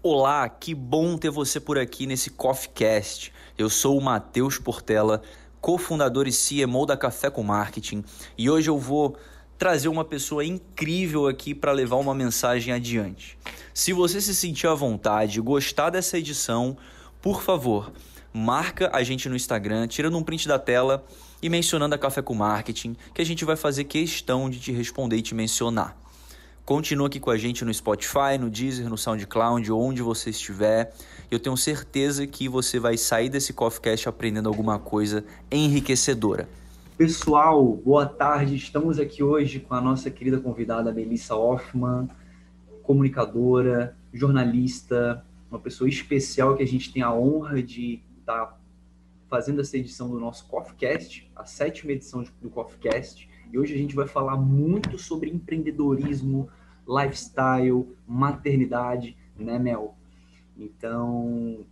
Olá, 0.00 0.48
que 0.48 0.76
bom 0.76 1.18
ter 1.18 1.28
você 1.28 1.58
por 1.58 1.76
aqui 1.76 2.06
nesse 2.06 2.30
CoffeeCast. 2.30 3.32
Eu 3.58 3.68
sou 3.68 3.98
o 3.98 4.00
Matheus 4.00 4.56
Portela, 4.56 5.22
cofundador 5.60 6.28
e 6.28 6.30
CMO 6.30 6.86
da 6.86 6.96
Café 6.96 7.28
com 7.28 7.42
Marketing, 7.42 8.04
e 8.38 8.48
hoje 8.48 8.70
eu 8.70 8.78
vou 8.78 9.16
trazer 9.58 9.88
uma 9.88 10.04
pessoa 10.04 10.44
incrível 10.44 11.26
aqui 11.26 11.52
para 11.52 11.72
levar 11.72 11.96
uma 11.96 12.14
mensagem 12.14 12.72
adiante. 12.72 13.36
Se 13.74 13.92
você 13.92 14.20
se 14.20 14.36
sentir 14.36 14.68
à 14.68 14.74
vontade, 14.74 15.40
gostar 15.40 15.90
dessa 15.90 16.16
edição, 16.16 16.76
por 17.20 17.42
favor, 17.42 17.90
marca 18.32 18.88
a 18.92 19.02
gente 19.02 19.28
no 19.28 19.34
Instagram, 19.34 19.88
tirando 19.88 20.16
um 20.16 20.22
print 20.22 20.46
da 20.46 20.60
tela 20.60 21.04
e 21.42 21.50
mencionando 21.50 21.96
a 21.96 21.98
Café 21.98 22.22
com 22.22 22.34
Marketing, 22.34 22.96
que 23.12 23.20
a 23.20 23.26
gente 23.26 23.44
vai 23.44 23.56
fazer 23.56 23.82
questão 23.82 24.48
de 24.48 24.60
te 24.60 24.70
responder 24.70 25.16
e 25.16 25.22
te 25.22 25.34
mencionar. 25.34 25.96
Continua 26.68 27.06
aqui 27.06 27.18
com 27.18 27.30
a 27.30 27.36
gente 27.38 27.64
no 27.64 27.72
Spotify, 27.72 28.36
no 28.38 28.50
Deezer, 28.50 28.90
no 28.90 28.98
SoundCloud, 28.98 29.72
onde 29.72 30.02
você 30.02 30.28
estiver. 30.28 30.92
Eu 31.30 31.40
tenho 31.40 31.56
certeza 31.56 32.26
que 32.26 32.46
você 32.46 32.78
vai 32.78 32.98
sair 32.98 33.30
desse 33.30 33.54
CoffeeCast 33.54 34.06
aprendendo 34.06 34.50
alguma 34.50 34.78
coisa 34.78 35.24
enriquecedora. 35.50 36.46
Pessoal, 36.98 37.64
boa 37.72 38.04
tarde. 38.04 38.54
Estamos 38.54 38.98
aqui 38.98 39.22
hoje 39.22 39.60
com 39.60 39.72
a 39.72 39.80
nossa 39.80 40.10
querida 40.10 40.38
convidada 40.38 40.92
Melissa 40.92 41.34
Hoffman, 41.34 42.06
comunicadora, 42.82 43.96
jornalista, 44.12 45.24
uma 45.50 45.58
pessoa 45.58 45.88
especial 45.88 46.54
que 46.54 46.62
a 46.62 46.68
gente 46.68 46.92
tem 46.92 47.02
a 47.02 47.10
honra 47.10 47.62
de 47.62 48.02
estar 48.20 48.44
tá 48.44 48.58
fazendo 49.30 49.62
essa 49.62 49.78
edição 49.78 50.10
do 50.10 50.20
nosso 50.20 50.46
CoffeeCast, 50.46 51.30
a 51.34 51.46
sétima 51.46 51.92
edição 51.92 52.26
do 52.42 52.50
CoffeeCast. 52.50 53.26
E 53.50 53.58
hoje 53.58 53.72
a 53.72 53.78
gente 53.78 53.96
vai 53.96 54.06
falar 54.06 54.36
muito 54.36 54.98
sobre 54.98 55.30
empreendedorismo, 55.30 56.50
lifestyle, 56.88 57.86
maternidade, 58.06 59.16
né, 59.36 59.58
Mel? 59.58 59.94
Então, 60.56 61.64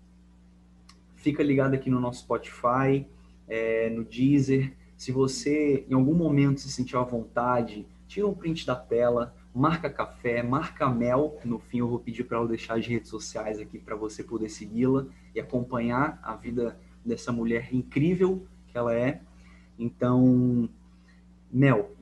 fica 1.17 1.43
ligado 1.43 1.75
aqui 1.75 1.91
no 1.91 1.99
nosso 1.99 2.21
Spotify, 2.21 3.07
é, 3.49 3.91
no 3.91 4.05
Deezer. 4.05 4.73
Se 4.97 5.11
você 5.11 5.85
em 5.89 5.95
algum 5.95 6.15
momento 6.15 6.61
se 6.61 6.71
sentir 6.71 6.97
à 6.97 7.03
vontade, 7.03 7.87
tira 8.07 8.27
um 8.27 8.35
print 8.35 8.67
da 8.67 8.77
tela, 8.77 9.35
marca 9.55 9.91
café, 9.91 10.43
marca 10.43 10.89
mel. 10.89 11.39
No 11.45 11.59
fim, 11.59 11.79
eu 11.79 11.89
vou 11.89 11.99
pedir 11.99 12.25
para 12.25 12.39
ela 12.39 12.49
deixar 12.49 12.79
as 12.79 12.87
redes 12.87 13.09
sociais 13.09 13.59
aqui 13.59 13.79
para 13.79 13.97
você 13.97 14.23
poder 14.23 14.49
segui-la 14.49 15.07
e 15.35 15.41
acompanhar 15.41 16.19
a 16.23 16.37
vida 16.37 16.79
dessa 17.05 17.33
mulher 17.33 17.75
incrível 17.75 18.47
que 18.69 18.77
ela 18.77 18.95
é. 18.95 19.21
Então, 19.79 20.69
Mel, 21.51 21.96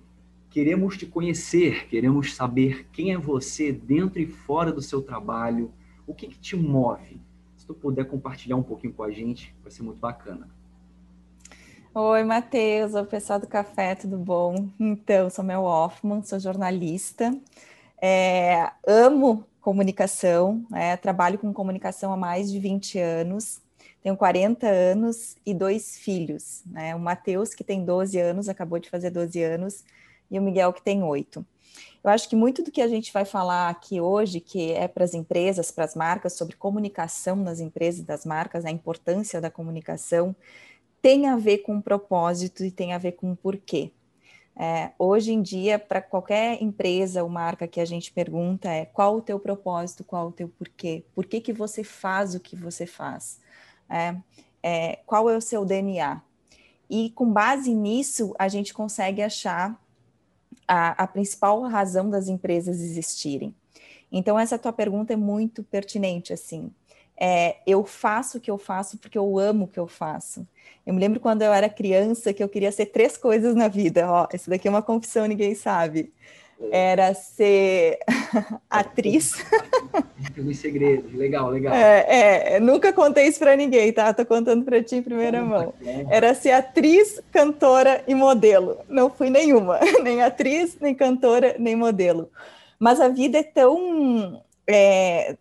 Queremos 0.55 0.97
te 0.97 1.05
conhecer, 1.05 1.89
queremos 1.89 2.37
saber 2.37 2.87
quem 2.93 3.13
é 3.13 3.19
você 3.19 3.73
dentro 3.73 4.21
e 4.21 4.27
fora 4.29 4.71
do 4.71 4.81
seu 4.81 5.03
trabalho, 5.03 5.73
o 6.07 6.15
que, 6.15 6.29
que 6.29 6.39
te 6.39 6.55
move. 6.55 7.21
Se 7.57 7.67
tu 7.67 7.75
puder 7.75 8.05
compartilhar 8.05 8.55
um 8.55 8.63
pouquinho 8.63 8.93
com 8.93 9.03
a 9.03 9.11
gente, 9.11 9.53
vai 9.65 9.73
ser 9.73 9.83
muito 9.83 9.99
bacana. 9.99 10.49
Oi, 11.93 12.23
Matheus, 12.23 12.95
o 12.95 13.05
pessoal 13.05 13.41
do 13.41 13.49
café, 13.49 13.97
tudo 13.97 14.17
bom? 14.17 14.69
Então, 14.79 15.29
sou 15.29 15.45
Mel 15.45 15.65
Hoffman, 15.65 16.23
sou 16.23 16.39
jornalista, 16.39 17.37
é, 18.01 18.71
amo 18.87 19.45
comunicação, 19.61 20.65
é, 20.73 20.97
trabalho 20.97 21.37
com 21.37 21.53
comunicação 21.53 22.13
há 22.13 22.17
mais 22.17 22.49
de 22.49 22.61
20 22.61 23.01
anos, 23.01 23.61
tenho 24.05 24.17
40 24.17 24.69
anos 24.69 25.37
e 25.45 25.53
dois 25.53 25.99
filhos, 25.99 26.63
né? 26.65 26.95
O 26.95 27.01
Matheus, 27.01 27.55
que 27.55 27.65
tem 27.65 27.85
12 27.85 28.21
anos, 28.21 28.49
acabou 28.49 28.79
de 28.79 28.89
fazer 28.89 29.11
12 29.11 29.43
anos, 29.43 29.85
e 30.35 30.39
o 30.39 30.43
Miguel, 30.43 30.73
que 30.73 30.83
tem 30.83 31.03
oito. 31.03 31.45
Eu 32.03 32.11
acho 32.11 32.29
que 32.29 32.37
muito 32.37 32.63
do 32.63 32.71
que 32.71 32.83
a 32.83 32.89
gente 32.89 33.11
vai 33.13 33.25
falar 33.25 33.71
aqui 33.71 34.01
hoje, 34.01 34.39
que 34.39 34.73
é 34.73 34.87
para 34.87 35.05
as 35.05 35.15
empresas, 35.15 35.71
para 35.71 35.85
as 35.85 35.95
marcas, 35.95 36.35
sobre 36.35 36.55
comunicação 36.55 37.37
nas 37.37 37.61
empresas 37.61 38.01
e 38.01 38.05
das 38.05 38.27
marcas, 38.27 38.65
a 38.65 38.71
importância 38.71 39.41
da 39.41 39.51
comunicação, 39.51 40.37
tem 41.01 41.29
a 41.29 41.37
ver 41.37 41.59
com 41.59 41.81
propósito 41.81 42.65
e 42.65 42.71
tem 42.71 42.93
a 42.93 42.99
ver 42.99 43.13
com 43.13 43.35
porquê. 43.35 43.91
É, 44.57 44.93
hoje 44.99 45.33
em 45.33 45.43
dia, 45.43 45.79
para 45.79 46.01
qualquer 46.01 46.63
empresa 46.63 47.23
ou 47.23 47.29
marca 47.29 47.67
que 47.67 47.81
a 47.81 47.85
gente 47.85 48.13
pergunta 48.13 48.69
é 48.69 48.85
qual 48.85 49.17
o 49.17 49.23
teu 49.23 49.41
propósito, 49.41 50.05
qual 50.05 50.29
o 50.29 50.33
teu 50.33 50.49
porquê, 50.49 51.05
por 51.15 51.27
que, 51.27 51.41
que 51.41 51.53
você 51.53 51.83
faz 51.83 52.35
o 52.35 52.41
que 52.41 52.55
você 52.55 52.87
faz, 52.87 53.41
é, 53.89 54.15
é, 54.63 54.99
qual 55.07 55.29
é 55.29 55.37
o 55.37 55.41
seu 55.41 55.65
DNA. 55.65 56.21
E 56.89 57.11
com 57.11 57.33
base 57.33 57.75
nisso, 57.75 58.35
a 58.39 58.47
gente 58.47 58.73
consegue 58.73 59.23
achar 59.23 59.83
a, 60.67 61.05
a 61.05 61.07
principal 61.07 61.63
razão 61.63 62.09
das 62.11 62.29
empresas 62.29 62.81
existirem. 62.81 63.55
Então, 64.11 64.39
essa 64.39 64.59
tua 64.59 64.73
pergunta 64.73 65.13
é 65.13 65.17
muito 65.17 65.63
pertinente, 65.63 66.33
assim. 66.33 66.71
É, 67.17 67.57
eu 67.67 67.85
faço 67.85 68.39
o 68.39 68.41
que 68.41 68.51
eu 68.51 68.59
faço 68.59 68.99
porque 68.99 69.19
eu 69.19 69.39
amo 69.39 69.65
o 69.65 69.69
que 69.69 69.79
eu 69.79 69.87
faço. 69.87 70.47
Eu 70.85 70.95
me 70.95 71.01
lembro 71.01 71.21
quando 71.21 71.43
eu 71.43 71.53
era 71.53 71.69
criança 71.69 72.33
que 72.33 72.43
eu 72.43 72.49
queria 72.49 72.73
ser 72.73 72.87
três 72.87 73.17
coisas 73.17 73.55
na 73.55 73.69
vida. 73.69 74.11
Ó, 74.11 74.29
isso 74.33 74.51
daqui 74.51 74.69
é 74.69 74.71
uma 74.71 74.83
confissão, 74.83 75.27
ninguém 75.27 75.55
sabe 75.55 76.13
era 76.71 77.15
ser 77.15 77.99
atriz. 78.69 79.35
Alguns 80.37 80.59
segredos, 80.59 81.13
legal, 81.13 81.51
legal. 81.51 81.75
É, 81.75 82.55
é, 82.57 82.61
nunca 82.61 82.93
contei 82.93 83.27
isso 83.27 83.39
para 83.39 83.57
ninguém, 83.57 83.93
tá? 83.93 84.13
Tô 84.13 84.25
contando 84.27 84.65
para 84.65 84.83
ti 84.83 84.97
em 84.97 85.03
primeira 85.03 85.43
mão. 85.43 85.75
Era 86.11 86.35
ser 86.35 86.53
atriz, 86.53 87.21
cantora 87.31 88.03
e 88.07 88.15
modelo. 88.15 88.79
Não 88.89 89.11
fui 89.11 89.31
nenhuma, 89.31 89.79
nem 90.03 90.23
atriz, 90.23 90.77
nem 90.81 90.95
cantora, 90.95 91.57
nem 91.59 91.77
modelo. 91.77 92.31
Mas 92.79 93.01
a 93.01 93.09
vida 93.09 93.39
é 93.39 93.43
tão. 93.43 94.43
É, 94.67 95.37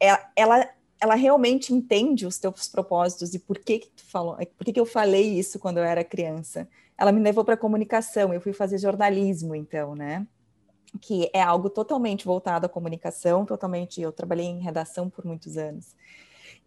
é, 0.00 0.18
ela, 0.36 0.68
ela 1.00 1.14
realmente 1.14 1.72
entende 1.72 2.26
os 2.26 2.38
teus 2.38 2.68
propósitos 2.68 3.34
e 3.34 3.38
por 3.38 3.58
que, 3.58 3.80
que 3.80 3.88
tu 3.88 4.04
falou, 4.04 4.36
por 4.56 4.64
que, 4.64 4.72
que 4.72 4.80
eu 4.80 4.86
falei 4.86 5.38
isso 5.38 5.58
quando 5.58 5.78
eu 5.78 5.84
era 5.84 6.04
criança. 6.04 6.68
Ela 6.96 7.12
me 7.12 7.20
levou 7.20 7.44
para 7.44 7.56
comunicação, 7.56 8.34
eu 8.34 8.40
fui 8.40 8.52
fazer 8.52 8.78
jornalismo, 8.78 9.54
então, 9.54 9.94
né? 9.94 10.26
Que 11.00 11.30
é 11.32 11.42
algo 11.42 11.68
totalmente 11.68 12.24
voltado 12.24 12.66
à 12.66 12.68
comunicação, 12.68 13.44
totalmente. 13.44 14.00
Eu 14.00 14.12
trabalhei 14.12 14.46
em 14.46 14.60
redação 14.60 15.08
por 15.08 15.24
muitos 15.24 15.56
anos. 15.56 15.94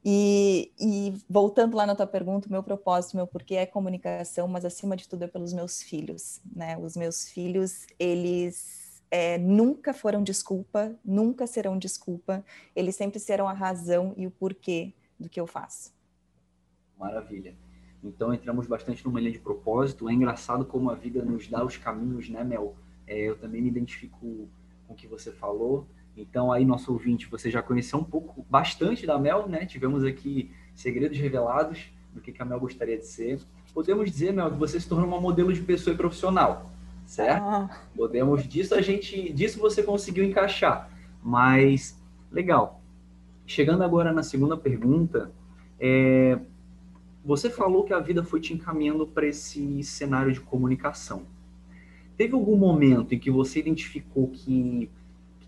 E, 0.03 0.71
e, 0.79 1.13
voltando 1.29 1.77
lá 1.77 1.85
na 1.85 1.95
tua 1.95 2.07
pergunta, 2.07 2.49
meu 2.49 2.63
propósito, 2.63 3.15
meu 3.15 3.27
porquê 3.27 3.55
é 3.55 3.65
comunicação, 3.65 4.47
mas 4.47 4.65
acima 4.65 4.95
de 4.97 5.07
tudo 5.07 5.23
é 5.23 5.27
pelos 5.27 5.53
meus 5.53 5.83
filhos, 5.83 6.41
né? 6.55 6.75
Os 6.77 6.97
meus 6.97 7.29
filhos, 7.29 7.85
eles 7.99 9.01
é, 9.11 9.37
nunca 9.37 9.93
foram 9.93 10.23
desculpa, 10.23 10.95
nunca 11.05 11.45
serão 11.45 11.77
desculpa, 11.77 12.43
eles 12.75 12.95
sempre 12.95 13.19
serão 13.19 13.47
a 13.47 13.53
razão 13.53 14.13
e 14.17 14.25
o 14.25 14.31
porquê 14.31 14.93
do 15.19 15.29
que 15.29 15.39
eu 15.39 15.45
faço. 15.45 15.93
Maravilha. 16.97 17.55
Então 18.03 18.33
entramos 18.33 18.65
bastante 18.65 19.05
numa 19.05 19.19
linha 19.19 19.33
de 19.33 19.39
propósito. 19.39 20.09
É 20.09 20.13
engraçado 20.13 20.65
como 20.65 20.89
a 20.89 20.95
vida 20.95 21.23
nos 21.23 21.47
dá 21.47 21.63
os 21.63 21.77
caminhos, 21.77 22.27
né, 22.29 22.43
Mel? 22.43 22.75
É, 23.11 23.19
eu 23.19 23.35
também 23.35 23.61
me 23.61 23.67
identifico 23.67 24.47
com 24.87 24.93
o 24.93 24.95
que 24.95 25.05
você 25.05 25.33
falou. 25.33 25.85
Então, 26.15 26.49
aí, 26.49 26.63
nosso 26.63 26.93
ouvinte, 26.93 27.27
você 27.29 27.51
já 27.51 27.61
conheceu 27.61 27.99
um 27.99 28.05
pouco, 28.05 28.45
bastante 28.49 29.05
da 29.05 29.19
Mel, 29.19 29.49
né? 29.49 29.65
Tivemos 29.65 30.05
aqui 30.05 30.49
segredos 30.73 31.17
revelados 31.17 31.91
do 32.13 32.21
que, 32.21 32.33
a 32.41 32.45
Mel 32.45 32.61
gostaria 32.61 32.97
de 32.97 33.05
ser. 33.05 33.41
Podemos 33.73 34.09
dizer, 34.09 34.31
Mel, 34.31 34.49
que 34.49 34.57
você 34.57 34.79
se 34.79 34.87
tornou 34.87 35.09
uma 35.09 35.19
modelo 35.19 35.51
de 35.51 35.59
pessoa 35.59 35.93
e 35.93 35.97
profissional, 35.97 36.71
certo? 37.05 37.43
Ah. 37.43 37.81
Podemos, 37.93 38.47
disso 38.47 38.73
a 38.75 38.81
gente, 38.81 39.33
disso 39.33 39.59
você 39.59 39.83
conseguiu 39.83 40.23
encaixar. 40.23 40.89
Mas, 41.21 42.01
legal. 42.31 42.81
Chegando 43.45 43.83
agora 43.83 44.13
na 44.13 44.23
segunda 44.23 44.55
pergunta, 44.55 45.29
é, 45.77 46.39
você 47.25 47.49
falou 47.49 47.83
que 47.83 47.93
a 47.93 47.99
vida 47.99 48.23
foi 48.23 48.39
te 48.39 48.53
encaminhando 48.53 49.05
para 49.05 49.27
esse 49.27 49.83
cenário 49.83 50.31
de 50.31 50.39
comunicação. 50.39 51.25
Teve 52.17 52.35
algum 52.35 52.55
momento 52.55 53.15
em 53.15 53.19
que 53.19 53.31
você 53.31 53.59
identificou 53.59 54.27
que, 54.27 54.89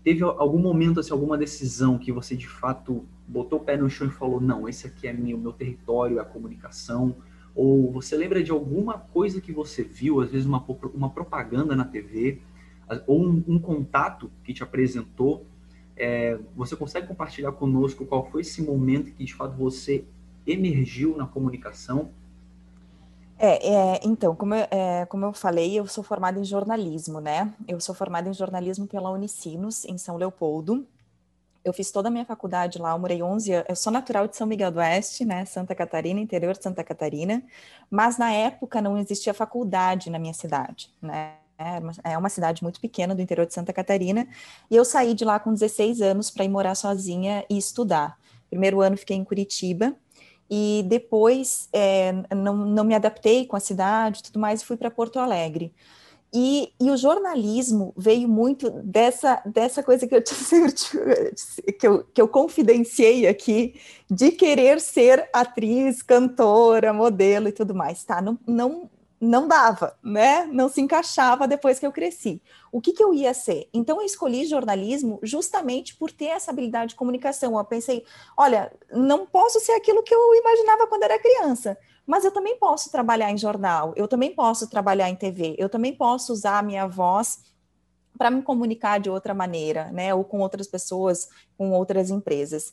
teve 0.04 0.22
algum 0.22 0.58
momento, 0.58 1.00
assim, 1.00 1.12
alguma 1.12 1.38
decisão 1.38 1.98
que 1.98 2.12
você 2.12 2.36
de 2.36 2.46
fato 2.46 3.04
botou 3.26 3.58
o 3.58 3.62
pé 3.62 3.76
no 3.76 3.88
chão 3.88 4.06
e 4.06 4.10
falou: 4.10 4.40
não, 4.40 4.68
esse 4.68 4.86
aqui 4.86 5.08
é 5.08 5.12
meu, 5.12 5.38
meu 5.38 5.52
território, 5.52 6.18
é 6.18 6.20
a 6.20 6.24
comunicação? 6.24 7.16
Ou 7.54 7.90
você 7.90 8.16
lembra 8.16 8.42
de 8.42 8.50
alguma 8.50 8.98
coisa 8.98 9.40
que 9.40 9.52
você 9.52 9.82
viu, 9.82 10.20
às 10.20 10.30
vezes 10.30 10.46
uma, 10.46 10.64
uma 10.92 11.08
propaganda 11.08 11.74
na 11.74 11.84
TV, 11.84 12.40
ou 13.06 13.24
um, 13.24 13.42
um 13.48 13.58
contato 13.58 14.30
que 14.44 14.52
te 14.52 14.62
apresentou? 14.62 15.46
É, 15.96 16.38
você 16.56 16.74
consegue 16.74 17.06
compartilhar 17.06 17.52
conosco 17.52 18.04
qual 18.04 18.28
foi 18.28 18.40
esse 18.40 18.60
momento 18.60 19.12
que 19.12 19.24
de 19.24 19.32
fato 19.32 19.56
você 19.56 20.04
emergiu 20.44 21.16
na 21.16 21.26
comunicação? 21.26 22.10
É, 23.38 23.68
é, 23.68 24.00
então, 24.04 24.34
como 24.34 24.54
eu, 24.54 24.66
é, 24.70 25.06
como 25.06 25.24
eu 25.24 25.32
falei, 25.32 25.78
eu 25.78 25.86
sou 25.86 26.04
formada 26.04 26.38
em 26.38 26.44
jornalismo, 26.44 27.20
né? 27.20 27.52
Eu 27.66 27.80
sou 27.80 27.94
formada 27.94 28.28
em 28.28 28.32
jornalismo 28.32 28.86
pela 28.86 29.10
Unicinos, 29.10 29.84
em 29.84 29.98
São 29.98 30.16
Leopoldo. 30.16 30.86
Eu 31.64 31.72
fiz 31.72 31.90
toda 31.90 32.08
a 32.08 32.10
minha 32.10 32.24
faculdade 32.24 32.78
lá, 32.78 32.92
eu 32.92 32.98
morei 32.98 33.22
11 33.22 33.52
anos. 33.52 33.66
Eu 33.68 33.76
sou 33.76 33.92
natural 33.92 34.28
de 34.28 34.36
São 34.36 34.46
Miguel 34.46 34.70
do 34.70 34.78
Oeste, 34.78 35.24
né? 35.24 35.44
Santa 35.46 35.74
Catarina, 35.74 36.20
interior 36.20 36.54
de 36.54 36.62
Santa 36.62 36.84
Catarina. 36.84 37.42
Mas 37.90 38.18
na 38.18 38.32
época 38.32 38.80
não 38.80 38.98
existia 38.98 39.34
faculdade 39.34 40.10
na 40.10 40.18
minha 40.18 40.34
cidade, 40.34 40.90
né? 41.02 41.34
é 42.02 42.18
uma 42.18 42.28
cidade 42.28 42.62
muito 42.62 42.80
pequena 42.80 43.14
do 43.14 43.22
interior 43.22 43.46
de 43.46 43.54
Santa 43.54 43.72
Catarina, 43.72 44.26
e 44.70 44.76
eu 44.76 44.84
saí 44.84 45.14
de 45.14 45.24
lá 45.24 45.38
com 45.38 45.52
16 45.52 46.00
anos 46.02 46.30
para 46.30 46.44
ir 46.44 46.48
morar 46.48 46.74
sozinha 46.74 47.44
e 47.48 47.56
estudar. 47.56 48.18
Primeiro 48.50 48.80
ano 48.80 48.96
fiquei 48.96 49.16
em 49.16 49.24
Curitiba, 49.24 49.94
e 50.50 50.84
depois 50.86 51.68
é, 51.72 52.12
não, 52.34 52.56
não 52.56 52.84
me 52.84 52.94
adaptei 52.94 53.46
com 53.46 53.56
a 53.56 53.60
cidade 53.60 54.22
tudo 54.22 54.38
mais, 54.38 54.62
e 54.62 54.64
fui 54.64 54.76
para 54.76 54.90
Porto 54.90 55.18
Alegre. 55.18 55.72
E, 56.36 56.72
e, 56.80 56.90
o 56.90 56.96
jornalismo 56.96 57.94
veio 57.96 58.28
muito 58.28 58.68
dessa, 58.82 59.40
dessa 59.46 59.84
coisa 59.84 60.04
que 60.04 60.16
eu, 60.16 60.20
que, 61.78 61.86
eu, 61.86 62.04
que 62.12 62.20
eu 62.20 62.26
confidenciei 62.26 63.28
aqui, 63.28 63.80
de 64.10 64.32
querer 64.32 64.80
ser 64.80 65.28
atriz, 65.32 66.02
cantora, 66.02 66.92
modelo 66.92 67.46
e 67.46 67.52
tudo 67.52 67.72
mais, 67.72 68.02
tá? 68.02 68.20
Não, 68.20 68.36
não, 68.44 68.90
não 69.24 69.48
dava, 69.48 69.96
né? 70.02 70.46
Não 70.46 70.68
se 70.68 70.80
encaixava 70.80 71.48
depois 71.48 71.78
que 71.78 71.86
eu 71.86 71.92
cresci. 71.92 72.42
O 72.70 72.80
que, 72.80 72.92
que 72.92 73.02
eu 73.02 73.14
ia 73.14 73.32
ser? 73.32 73.68
Então 73.72 74.00
eu 74.00 74.06
escolhi 74.06 74.44
jornalismo 74.44 75.18
justamente 75.22 75.96
por 75.96 76.10
ter 76.10 76.26
essa 76.26 76.50
habilidade 76.50 76.90
de 76.90 76.94
comunicação. 76.94 77.56
Eu 77.56 77.64
pensei, 77.64 78.04
olha, 78.36 78.72
não 78.92 79.26
posso 79.26 79.58
ser 79.60 79.72
aquilo 79.72 80.02
que 80.02 80.14
eu 80.14 80.34
imaginava 80.34 80.86
quando 80.86 81.04
era 81.04 81.18
criança, 81.18 81.76
mas 82.06 82.24
eu 82.24 82.30
também 82.30 82.58
posso 82.58 82.90
trabalhar 82.90 83.30
em 83.30 83.38
jornal, 83.38 83.94
eu 83.96 84.06
também 84.06 84.34
posso 84.34 84.68
trabalhar 84.68 85.08
em 85.08 85.16
TV, 85.16 85.56
eu 85.58 85.68
também 85.68 85.94
posso 85.94 86.32
usar 86.32 86.58
a 86.58 86.62
minha 86.62 86.86
voz 86.86 87.38
para 88.18 88.30
me 88.30 88.42
comunicar 88.42 89.00
de 89.00 89.10
outra 89.10 89.34
maneira, 89.34 89.90
né? 89.90 90.14
Ou 90.14 90.22
com 90.22 90.40
outras 90.40 90.68
pessoas, 90.68 91.28
com 91.56 91.72
outras 91.72 92.10
empresas. 92.10 92.72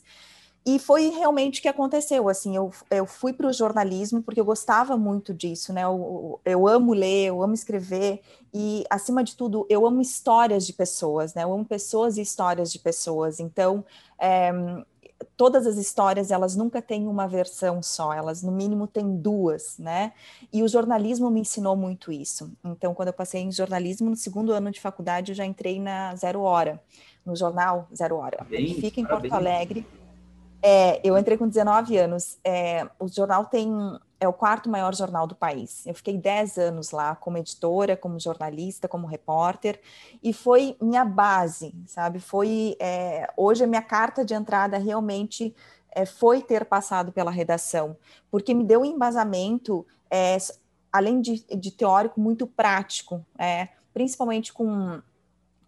E 0.64 0.78
foi 0.78 1.08
realmente 1.08 1.58
o 1.58 1.62
que 1.62 1.68
aconteceu, 1.68 2.28
assim, 2.28 2.54
eu, 2.54 2.70
eu 2.88 3.04
fui 3.04 3.32
para 3.32 3.48
o 3.48 3.52
jornalismo 3.52 4.22
porque 4.22 4.40
eu 4.40 4.44
gostava 4.44 4.96
muito 4.96 5.34
disso, 5.34 5.72
né, 5.72 5.82
eu, 5.82 6.40
eu 6.44 6.68
amo 6.68 6.92
ler, 6.92 7.26
eu 7.26 7.42
amo 7.42 7.52
escrever, 7.52 8.20
e, 8.54 8.84
acima 8.88 9.24
de 9.24 9.34
tudo, 9.34 9.66
eu 9.68 9.84
amo 9.84 10.00
histórias 10.00 10.64
de 10.64 10.72
pessoas, 10.72 11.34
né, 11.34 11.42
eu 11.42 11.52
amo 11.52 11.64
pessoas 11.64 12.16
e 12.16 12.20
histórias 12.20 12.70
de 12.70 12.78
pessoas, 12.78 13.40
então, 13.40 13.84
é, 14.20 14.52
todas 15.36 15.66
as 15.66 15.76
histórias, 15.76 16.30
elas 16.30 16.54
nunca 16.54 16.80
têm 16.80 17.08
uma 17.08 17.26
versão 17.26 17.82
só, 17.82 18.12
elas, 18.12 18.40
no 18.40 18.52
mínimo, 18.52 18.86
têm 18.86 19.16
duas, 19.16 19.76
né, 19.78 20.12
e 20.52 20.62
o 20.62 20.68
jornalismo 20.68 21.28
me 21.28 21.40
ensinou 21.40 21.74
muito 21.74 22.12
isso, 22.12 22.52
então, 22.64 22.94
quando 22.94 23.08
eu 23.08 23.14
passei 23.14 23.40
em 23.40 23.50
jornalismo, 23.50 24.10
no 24.10 24.16
segundo 24.16 24.52
ano 24.52 24.70
de 24.70 24.80
faculdade, 24.80 25.32
eu 25.32 25.34
já 25.34 25.44
entrei 25.44 25.80
na 25.80 26.14
Zero 26.14 26.42
Hora, 26.42 26.80
no 27.26 27.34
jornal 27.34 27.88
Zero 27.92 28.14
Hora, 28.14 28.46
que 28.48 28.80
fica 28.80 29.00
em 29.00 29.04
Porto 29.04 29.32
Alegre, 29.32 29.84
é, 30.62 31.00
eu 31.02 31.18
entrei 31.18 31.36
com 31.36 31.48
19 31.48 31.96
anos. 31.98 32.38
É, 32.44 32.88
o 32.98 33.08
jornal 33.08 33.46
tem 33.46 33.70
é 34.22 34.28
o 34.28 34.32
quarto 34.32 34.70
maior 34.70 34.94
jornal 34.94 35.26
do 35.26 35.34
país. 35.34 35.84
Eu 35.84 35.94
fiquei 35.94 36.16
10 36.16 36.56
anos 36.56 36.92
lá 36.92 37.16
como 37.16 37.38
editora, 37.38 37.96
como 37.96 38.20
jornalista, 38.20 38.86
como 38.86 39.04
repórter, 39.04 39.80
e 40.22 40.32
foi 40.32 40.76
minha 40.80 41.04
base, 41.04 41.74
sabe? 41.86 42.20
Foi 42.20 42.76
é, 42.78 43.28
hoje 43.36 43.64
a 43.64 43.66
minha 43.66 43.82
carta 43.82 44.24
de 44.24 44.32
entrada 44.32 44.78
realmente 44.78 45.52
é, 45.90 46.06
foi 46.06 46.40
ter 46.40 46.64
passado 46.64 47.10
pela 47.10 47.32
redação, 47.32 47.96
porque 48.30 48.54
me 48.54 48.62
deu 48.62 48.82
um 48.82 48.84
embasamento, 48.84 49.84
é, 50.08 50.36
além 50.92 51.20
de, 51.20 51.44
de, 51.56 51.72
teórico, 51.72 52.20
muito 52.20 52.46
prático, 52.46 53.26
é, 53.36 53.70
principalmente 53.92 54.52
com 54.52 55.02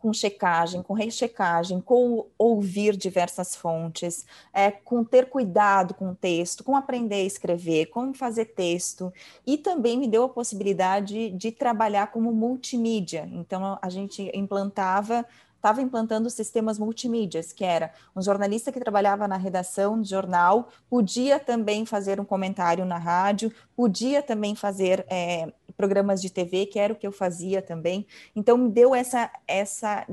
com 0.05 0.13
checagem, 0.13 0.83
com 0.83 0.93
rechecagem, 0.93 1.81
com 1.81 2.27
ouvir 2.37 2.95
diversas 2.95 3.57
fontes, 3.57 4.27
é, 4.53 4.71
com 4.71 5.03
ter 5.03 5.31
cuidado 5.31 5.95
com 5.95 6.11
o 6.11 6.15
texto, 6.15 6.63
com 6.63 6.77
aprender 6.77 7.15
a 7.15 7.25
escrever, 7.25 7.87
como 7.87 8.13
fazer 8.13 8.45
texto, 8.45 9.11
e 9.47 9.57
também 9.57 9.97
me 9.97 10.07
deu 10.07 10.25
a 10.25 10.29
possibilidade 10.29 11.31
de 11.31 11.51
trabalhar 11.51 12.09
como 12.09 12.31
multimídia. 12.35 13.27
Então, 13.33 13.79
a 13.81 13.89
gente 13.89 14.31
implantava 14.35 15.25
estava 15.57 15.81
implantando 15.81 16.29
sistemas 16.29 16.79
multimídias, 16.79 17.51
que 17.51 17.65
era 17.65 17.91
um 18.15 18.21
jornalista 18.21 18.71
que 18.71 18.79
trabalhava 18.79 19.27
na 19.27 19.39
redação 19.39 19.99
do 19.99 20.07
jornal, 20.07 20.69
podia 20.91 21.41
também 21.41 21.87
fazer 21.87 22.21
um 22.21 22.25
comentário 22.27 22.85
na 22.85 22.99
rádio, 22.99 23.51
podia 23.75 24.23
também 24.23 24.55
fazer 24.55 25.07
é, 25.09 25.51
programas 25.77 26.21
de 26.21 26.31
TV, 26.31 26.67
que 26.67 26.79
era 26.79 26.93
o 26.93 26.97
que 26.97 27.07
eu 27.07 27.13
fazia 27.13 27.61
também. 27.61 28.07
Então, 28.35 28.57
me 28.57 28.71
deu 28.71 28.95
essa, 28.95 29.31
essa 29.47 30.07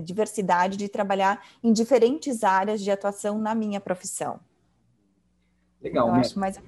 diversidade 0.00 0.76
de 0.76 0.88
trabalhar 0.88 1.42
em 1.62 1.72
diferentes 1.72 2.44
áreas 2.44 2.80
de 2.80 2.90
atuação 2.90 3.38
na 3.38 3.54
minha 3.54 3.80
profissão. 3.80 4.40
Legal, 5.82 6.08
eu 6.08 6.14
acho 6.14 6.38
mais 6.38 6.60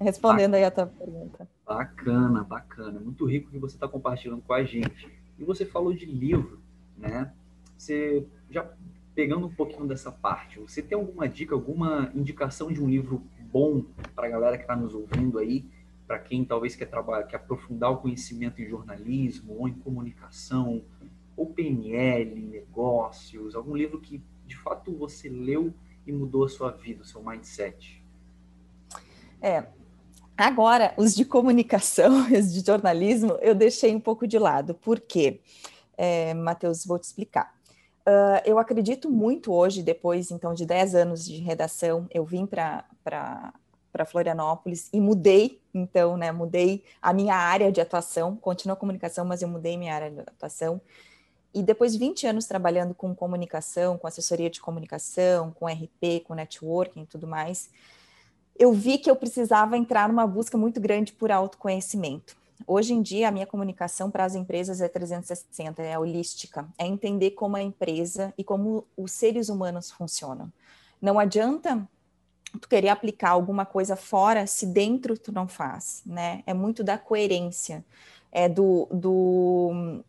respondendo 0.00 0.52
bacana. 0.52 0.56
aí 0.56 0.64
a 0.64 0.70
tua 0.70 0.86
pergunta. 0.86 1.48
Bacana, 1.66 2.44
bacana. 2.44 3.00
Muito 3.00 3.24
rico 3.26 3.50
que 3.50 3.58
você 3.58 3.76
está 3.76 3.88
compartilhando 3.88 4.42
com 4.42 4.52
a 4.52 4.64
gente. 4.64 5.08
E 5.38 5.44
você 5.44 5.64
falou 5.64 5.92
de 5.92 6.06
livro 6.06 6.64
né? 6.96 7.32
Você 7.76 8.26
já 8.50 8.68
pegando 9.14 9.46
um 9.46 9.54
pouquinho 9.54 9.86
dessa 9.86 10.10
parte, 10.10 10.58
você 10.58 10.82
tem 10.82 10.98
alguma 10.98 11.28
dica, 11.28 11.54
alguma 11.54 12.10
indicação 12.14 12.72
de 12.72 12.82
um 12.82 12.88
livro 12.88 13.22
bom 13.52 13.84
para 14.14 14.26
a 14.26 14.30
galera 14.30 14.56
que 14.56 14.64
está 14.64 14.74
nos 14.74 14.92
ouvindo 14.92 15.38
aí, 15.38 15.64
para 16.06 16.18
quem 16.18 16.44
talvez 16.44 16.76
quer 16.76 16.86
trabalhar, 16.86 17.24
quer 17.24 17.36
aprofundar 17.36 17.90
o 17.90 17.96
conhecimento 17.96 18.60
em 18.60 18.68
jornalismo 18.68 19.56
ou 19.58 19.68
em 19.68 19.72
comunicação, 19.72 20.82
ou 21.36 21.46
PNL, 21.46 22.40
negócios, 22.40 23.54
algum 23.54 23.74
livro 23.74 24.00
que 24.00 24.22
de 24.46 24.56
fato 24.56 24.94
você 24.94 25.28
leu 25.28 25.72
e 26.06 26.12
mudou 26.12 26.44
a 26.44 26.48
sua 26.48 26.70
vida, 26.70 27.02
o 27.02 27.06
seu 27.06 27.22
mindset? 27.22 28.02
É, 29.40 29.66
agora 30.36 30.94
os 30.96 31.14
de 31.14 31.24
comunicação, 31.24 32.26
os 32.32 32.52
de 32.52 32.64
jornalismo, 32.64 33.32
eu 33.40 33.54
deixei 33.54 33.94
um 33.94 34.00
pouco 34.00 34.26
de 34.26 34.38
lado, 34.38 34.74
por 34.74 35.00
quê? 35.00 35.40
É, 35.96 36.34
Matheus, 36.34 36.84
vou 36.84 36.98
te 36.98 37.04
explicar. 37.04 37.54
Uh, 38.06 38.36
eu 38.44 38.58
acredito 38.58 39.10
muito 39.10 39.50
hoje, 39.50 39.82
depois 39.82 40.30
então 40.30 40.52
de 40.52 40.66
10 40.66 40.94
anos 40.94 41.24
de 41.24 41.38
redação, 41.38 42.06
eu 42.10 42.22
vim 42.22 42.44
para 42.44 42.84
Florianópolis 44.04 44.88
e 44.92 45.00
mudei, 45.00 45.60
então, 45.72 46.16
né, 46.16 46.32
mudei 46.32 46.82
a 47.00 47.12
minha 47.12 47.36
área 47.36 47.70
de 47.70 47.80
atuação, 47.80 48.34
continua 48.34 48.74
a 48.74 48.76
comunicação, 48.76 49.24
mas 49.24 49.42
eu 49.42 49.48
mudei 49.48 49.76
minha 49.76 49.94
área 49.94 50.10
de 50.10 50.20
atuação. 50.20 50.80
E 51.54 51.62
depois 51.62 51.92
de 51.92 51.98
20 51.98 52.26
anos 52.26 52.46
trabalhando 52.46 52.94
com 52.94 53.14
comunicação, 53.14 53.96
com 53.96 54.06
assessoria 54.08 54.50
de 54.50 54.60
comunicação, 54.60 55.52
com 55.52 55.68
RP, 55.68 56.24
com 56.24 56.34
networking 56.34 57.02
e 57.02 57.06
tudo 57.06 57.28
mais, 57.28 57.70
eu 58.58 58.72
vi 58.72 58.98
que 58.98 59.10
eu 59.10 59.16
precisava 59.16 59.76
entrar 59.76 60.08
numa 60.08 60.26
busca 60.26 60.58
muito 60.58 60.80
grande 60.80 61.12
por 61.12 61.30
autoconhecimento. 61.30 62.36
Hoje 62.66 62.94
em 62.94 63.02
dia, 63.02 63.28
a 63.28 63.30
minha 63.30 63.46
comunicação 63.46 64.10
para 64.10 64.24
as 64.24 64.34
empresas 64.34 64.80
é 64.80 64.88
360, 64.88 65.82
é 65.82 65.98
holística, 65.98 66.66
é 66.78 66.86
entender 66.86 67.32
como 67.32 67.56
a 67.56 67.62
empresa 67.62 68.32
e 68.38 68.44
como 68.44 68.86
os 68.96 69.12
seres 69.12 69.48
humanos 69.48 69.90
funcionam. 69.90 70.52
Não 71.02 71.18
adianta 71.18 71.86
tu 72.58 72.68
querer 72.68 72.88
aplicar 72.88 73.30
alguma 73.30 73.64
coisa 73.64 73.96
fora 73.96 74.46
se 74.46 74.66
dentro 74.66 75.18
tu 75.18 75.32
não 75.32 75.48
faz, 75.48 76.02
né? 76.06 76.42
É 76.46 76.54
muito 76.54 76.82
da 76.82 76.98
coerência, 76.98 77.84
é 78.30 78.48
do, 78.48 78.88
do 78.92 80.02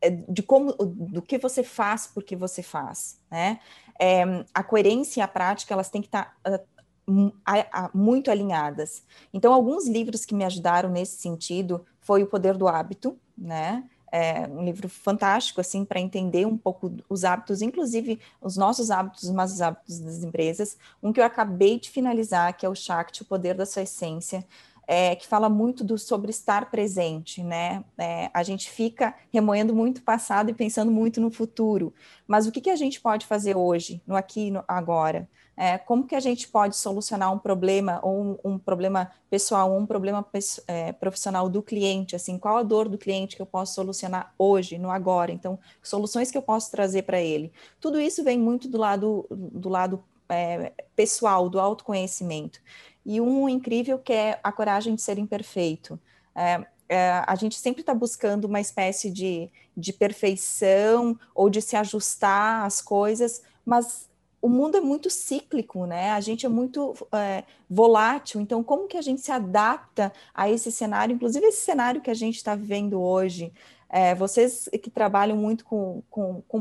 é 0.00 0.10
de 0.10 0.42
como 0.42 0.72
do 0.72 1.22
que 1.22 1.38
você 1.38 1.62
faz 1.62 2.06
porque 2.06 2.36
você 2.36 2.62
faz, 2.62 3.20
né? 3.30 3.60
É, 3.98 4.22
a 4.52 4.62
coerência 4.62 5.20
e 5.20 5.22
a 5.22 5.28
prática 5.28 5.72
elas 5.72 5.88
têm 5.88 6.02
que 6.02 6.08
estar 6.08 6.36
tá, 6.42 7.90
muito 7.94 8.30
alinhadas. 8.30 9.02
Então, 9.32 9.52
alguns 9.52 9.86
livros 9.86 10.24
que 10.24 10.34
me 10.34 10.44
ajudaram 10.44 10.90
nesse 10.90 11.18
sentido 11.18 11.84
foi 12.00 12.22
O 12.22 12.26
Poder 12.26 12.56
do 12.56 12.68
Hábito, 12.68 13.18
né? 13.36 13.84
É 14.12 14.46
um 14.46 14.64
livro 14.64 14.88
fantástico, 14.88 15.60
assim, 15.60 15.84
para 15.84 16.00
entender 16.00 16.46
um 16.46 16.56
pouco 16.56 16.92
os 17.08 17.24
hábitos, 17.24 17.60
inclusive 17.60 18.20
os 18.40 18.56
nossos 18.56 18.90
hábitos, 18.90 19.30
mas 19.30 19.52
os 19.52 19.60
hábitos 19.60 19.98
das 19.98 20.22
empresas. 20.22 20.76
Um 21.02 21.12
que 21.12 21.20
eu 21.20 21.24
acabei 21.24 21.78
de 21.78 21.90
finalizar, 21.90 22.56
que 22.56 22.64
é 22.64 22.68
o 22.68 22.74
Shakti, 22.74 23.22
O 23.22 23.26
Poder 23.26 23.54
da 23.54 23.66
Sua 23.66 23.82
Essência, 23.82 24.46
é, 24.86 25.16
que 25.16 25.26
fala 25.26 25.48
muito 25.48 25.82
do, 25.82 25.98
sobre 25.98 26.30
estar 26.30 26.70
presente, 26.70 27.42
né? 27.42 27.84
É, 27.98 28.30
a 28.32 28.42
gente 28.42 28.70
fica 28.70 29.14
remoendo 29.32 29.74
muito 29.74 29.98
o 29.98 30.02
passado 30.02 30.50
e 30.50 30.54
pensando 30.54 30.92
muito 30.92 31.20
no 31.20 31.30
futuro. 31.30 31.92
Mas 32.26 32.46
o 32.46 32.52
que, 32.52 32.60
que 32.60 32.70
a 32.70 32.76
gente 32.76 33.00
pode 33.00 33.26
fazer 33.26 33.56
hoje, 33.56 34.00
no 34.06 34.14
aqui 34.14 34.50
no 34.50 34.62
agora? 34.68 35.28
É, 35.56 35.78
como 35.78 36.06
que 36.06 36.14
a 36.14 36.20
gente 36.20 36.48
pode 36.48 36.76
solucionar 36.76 37.32
um 37.32 37.38
problema, 37.38 37.98
ou 38.02 38.38
um, 38.44 38.52
um 38.52 38.58
problema 38.58 39.10
pessoal, 39.30 39.72
ou 39.72 39.78
um 39.78 39.86
problema 39.86 40.24
é, 40.68 40.92
profissional 40.92 41.48
do 41.48 41.62
cliente, 41.62 42.14
assim, 42.14 42.38
qual 42.38 42.58
a 42.58 42.62
dor 42.62 42.88
do 42.88 42.98
cliente 42.98 43.36
que 43.36 43.42
eu 43.42 43.46
posso 43.46 43.74
solucionar 43.74 44.34
hoje, 44.38 44.76
no 44.76 44.90
agora, 44.90 45.32
então, 45.32 45.58
soluções 45.82 46.30
que 46.30 46.36
eu 46.36 46.42
posso 46.42 46.70
trazer 46.70 47.02
para 47.02 47.20
ele. 47.20 47.50
Tudo 47.80 47.98
isso 47.98 48.22
vem 48.22 48.38
muito 48.38 48.68
do 48.68 48.76
lado, 48.76 49.26
do 49.30 49.70
lado 49.70 50.04
é, 50.28 50.72
pessoal, 50.94 51.48
do 51.48 51.58
autoconhecimento. 51.58 52.60
E 53.04 53.20
um 53.20 53.48
incrível 53.48 53.98
que 53.98 54.12
é 54.12 54.38
a 54.42 54.52
coragem 54.52 54.94
de 54.94 55.00
ser 55.00 55.18
imperfeito. 55.18 55.98
É, 56.34 56.66
é, 56.88 57.24
a 57.26 57.34
gente 57.34 57.56
sempre 57.56 57.80
está 57.80 57.94
buscando 57.94 58.44
uma 58.44 58.60
espécie 58.60 59.10
de, 59.10 59.50
de 59.76 59.92
perfeição 59.92 61.18
ou 61.34 61.48
de 61.48 61.62
se 61.62 61.76
ajustar 61.76 62.64
às 62.64 62.80
coisas, 62.80 63.42
mas 63.64 64.08
o 64.40 64.48
mundo 64.48 64.76
é 64.76 64.80
muito 64.80 65.10
cíclico, 65.10 65.86
né? 65.86 66.10
A 66.10 66.20
gente 66.20 66.46
é 66.46 66.48
muito 66.48 66.94
é, 67.12 67.44
volátil. 67.68 68.40
Então, 68.40 68.62
como 68.62 68.86
que 68.86 68.96
a 68.96 69.02
gente 69.02 69.20
se 69.20 69.32
adapta 69.32 70.12
a 70.34 70.48
esse 70.48 70.70
cenário, 70.70 71.14
inclusive 71.14 71.46
esse 71.46 71.64
cenário 71.64 72.00
que 72.00 72.10
a 72.10 72.14
gente 72.14 72.36
está 72.36 72.54
vivendo 72.54 73.00
hoje? 73.00 73.52
É, 73.88 74.14
vocês 74.14 74.68
que 74.82 74.90
trabalham 74.90 75.36
muito 75.36 75.64
com, 75.64 76.02
com, 76.10 76.42
com 76.46 76.58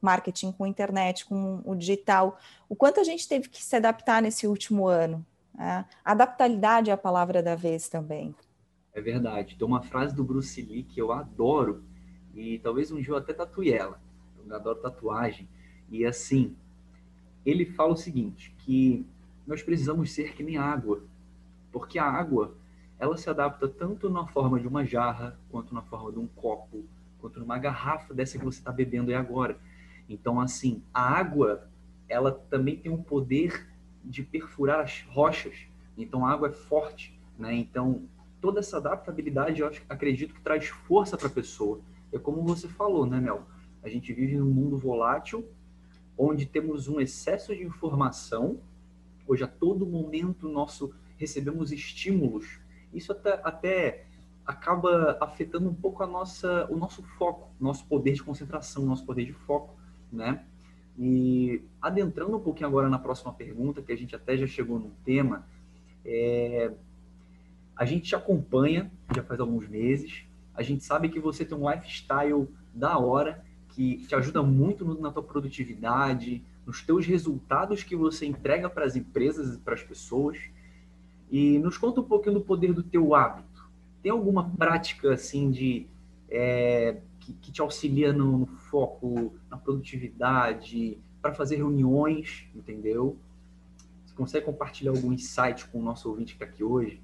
marketing, 0.00 0.52
com 0.52 0.66
internet, 0.66 1.24
com 1.24 1.62
o 1.64 1.74
digital, 1.74 2.38
o 2.68 2.76
quanto 2.76 3.00
a 3.00 3.04
gente 3.04 3.28
teve 3.28 3.48
que 3.48 3.62
se 3.62 3.76
adaptar 3.76 4.20
nesse 4.20 4.46
último 4.46 4.86
ano? 4.86 5.24
Né? 5.54 5.84
Adaptabilidade 6.04 6.90
é 6.90 6.92
a 6.92 6.98
palavra 6.98 7.42
da 7.42 7.54
vez 7.54 7.88
também. 7.88 8.34
É 8.92 9.00
verdade. 9.00 9.56
Tem 9.56 9.66
uma 9.66 9.82
frase 9.82 10.14
do 10.14 10.24
Bruce 10.24 10.60
Lee 10.60 10.82
que 10.82 11.00
eu 11.00 11.12
adoro, 11.12 11.84
e 12.34 12.58
talvez 12.58 12.90
um 12.90 13.00
dia 13.00 13.12
eu 13.12 13.16
até 13.16 13.32
tatue 13.32 13.72
ela. 13.72 14.00
Eu 14.44 14.54
adoro 14.54 14.80
tatuagem. 14.80 15.48
E 15.90 16.04
assim, 16.04 16.56
ele 17.44 17.66
fala 17.66 17.92
o 17.92 17.96
seguinte, 17.96 18.54
que 18.58 19.06
nós 19.46 19.62
precisamos 19.62 20.12
ser 20.12 20.34
que 20.34 20.42
nem 20.42 20.56
água, 20.56 21.02
porque 21.70 21.98
a 21.98 22.04
água 22.04 22.54
ela 22.98 23.16
se 23.16 23.28
adapta 23.28 23.68
tanto 23.68 24.08
na 24.08 24.26
forma 24.28 24.60
de 24.60 24.68
uma 24.68 24.84
jarra, 24.84 25.36
quanto 25.50 25.74
na 25.74 25.82
forma 25.82 26.12
de 26.12 26.18
um 26.20 26.26
copo, 26.26 26.84
quanto 27.18 27.40
numa 27.40 27.58
garrafa 27.58 28.14
dessa 28.14 28.38
que 28.38 28.44
você 28.44 28.58
está 28.58 28.70
bebendo 28.70 29.10
aí 29.10 29.16
agora. 29.16 29.58
Então, 30.08 30.40
assim, 30.40 30.82
a 30.94 31.02
água, 31.02 31.68
ela 32.08 32.30
também 32.30 32.76
tem 32.76 32.92
um 32.92 33.02
poder 33.02 33.68
de 34.04 34.22
perfurar 34.22 34.80
as 34.80 35.02
rochas. 35.08 35.66
Então, 35.98 36.24
a 36.24 36.30
água 36.32 36.48
é 36.48 36.52
forte, 36.52 37.18
né? 37.38 37.54
Então, 37.54 38.02
toda 38.40 38.60
essa 38.60 38.76
adaptabilidade, 38.76 39.60
eu 39.60 39.70
acredito 39.88 40.34
que 40.34 40.40
traz 40.40 40.68
força 40.68 41.16
para 41.16 41.28
a 41.28 41.30
pessoa. 41.30 41.80
É 42.12 42.18
como 42.18 42.42
você 42.42 42.68
falou, 42.68 43.06
né, 43.06 43.20
Mel? 43.20 43.42
A 43.82 43.88
gente 43.88 44.12
vive 44.12 44.36
num 44.36 44.50
mundo 44.50 44.76
volátil, 44.76 45.44
onde 46.16 46.46
temos 46.46 46.88
um 46.88 47.00
excesso 47.00 47.54
de 47.54 47.62
informação. 47.62 48.58
Hoje, 49.26 49.44
a 49.44 49.48
todo 49.48 49.86
momento, 49.86 50.48
nosso 50.48 50.94
recebemos 51.16 51.70
estímulos. 51.72 52.58
Isso 52.92 53.12
até, 53.12 53.40
até 53.44 54.04
acaba 54.44 55.16
afetando 55.20 55.68
um 55.68 55.74
pouco 55.74 56.02
a 56.02 56.06
nossa, 56.06 56.66
o 56.70 56.76
nosso 56.76 57.02
foco, 57.02 57.48
nosso 57.60 57.86
poder 57.86 58.12
de 58.12 58.22
concentração, 58.22 58.84
nosso 58.84 59.06
poder 59.06 59.24
de 59.24 59.32
foco, 59.32 59.74
né? 60.12 60.44
E 60.98 61.62
adentrando 61.80 62.36
um 62.36 62.40
pouquinho 62.40 62.68
agora 62.68 62.88
na 62.88 62.98
próxima 62.98 63.32
pergunta, 63.32 63.80
que 63.80 63.92
a 63.92 63.96
gente 63.96 64.14
até 64.14 64.36
já 64.36 64.46
chegou 64.46 64.78
no 64.78 64.90
tema, 65.04 65.46
é, 66.04 66.72
a 67.76 67.84
gente 67.84 68.08
te 68.08 68.16
acompanha 68.16 68.90
já 69.14 69.22
faz 69.22 69.40
alguns 69.40 69.68
meses, 69.68 70.24
a 70.54 70.62
gente 70.62 70.84
sabe 70.84 71.08
que 71.08 71.18
você 71.18 71.44
tem 71.44 71.56
um 71.56 71.70
lifestyle 71.70 72.48
da 72.74 72.98
hora, 72.98 73.44
que 73.72 74.06
te 74.06 74.14
ajuda 74.14 74.42
muito 74.42 74.84
na 75.00 75.10
tua 75.10 75.22
produtividade, 75.22 76.42
nos 76.66 76.82
teus 76.82 77.06
resultados 77.06 77.82
que 77.82 77.96
você 77.96 78.26
entrega 78.26 78.68
para 78.68 78.84
as 78.84 78.96
empresas 78.96 79.54
e 79.54 79.58
para 79.58 79.74
as 79.74 79.82
pessoas. 79.82 80.38
E 81.30 81.58
nos 81.58 81.78
conta 81.78 82.00
um 82.00 82.04
pouquinho 82.04 82.34
do 82.34 82.40
poder 82.42 82.72
do 82.72 82.82
teu 82.82 83.14
hábito. 83.14 83.68
Tem 84.02 84.12
alguma 84.12 84.50
prática 84.50 85.14
assim 85.14 85.50
de 85.50 85.86
é, 86.30 86.98
que, 87.20 87.32
que, 87.34 87.52
te 87.52 87.60
auxilia 87.60 88.12
no, 88.12 88.38
no 88.38 88.46
foco, 88.46 89.32
na 89.50 89.56
produtividade, 89.56 90.98
para 91.20 91.32
fazer 91.32 91.56
reuniões, 91.56 92.46
entendeu? 92.54 93.16
Você 94.04 94.14
consegue 94.14 94.46
compartilhar 94.46 94.90
algum 94.90 95.12
insight 95.12 95.66
com 95.68 95.78
o 95.78 95.82
nosso 95.82 96.08
ouvinte 96.10 96.36
que 96.36 96.44
está 96.44 96.52
aqui 96.52 96.62
hoje? 96.62 97.00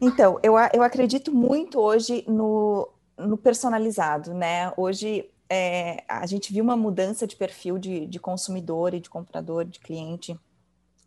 Então, 0.00 0.38
eu, 0.42 0.54
eu 0.72 0.82
acredito 0.82 1.32
muito 1.34 1.78
hoje 1.78 2.24
no, 2.26 2.88
no 3.18 3.36
personalizado, 3.36 4.32
né? 4.32 4.72
Hoje 4.76 5.28
é, 5.48 6.04
a 6.08 6.26
gente 6.26 6.52
viu 6.52 6.64
uma 6.64 6.76
mudança 6.76 7.26
de 7.26 7.36
perfil 7.36 7.78
de, 7.78 8.06
de 8.06 8.18
consumidor 8.18 8.94
e 8.94 9.00
de 9.00 9.10
comprador, 9.10 9.64
de 9.64 9.78
cliente 9.78 10.38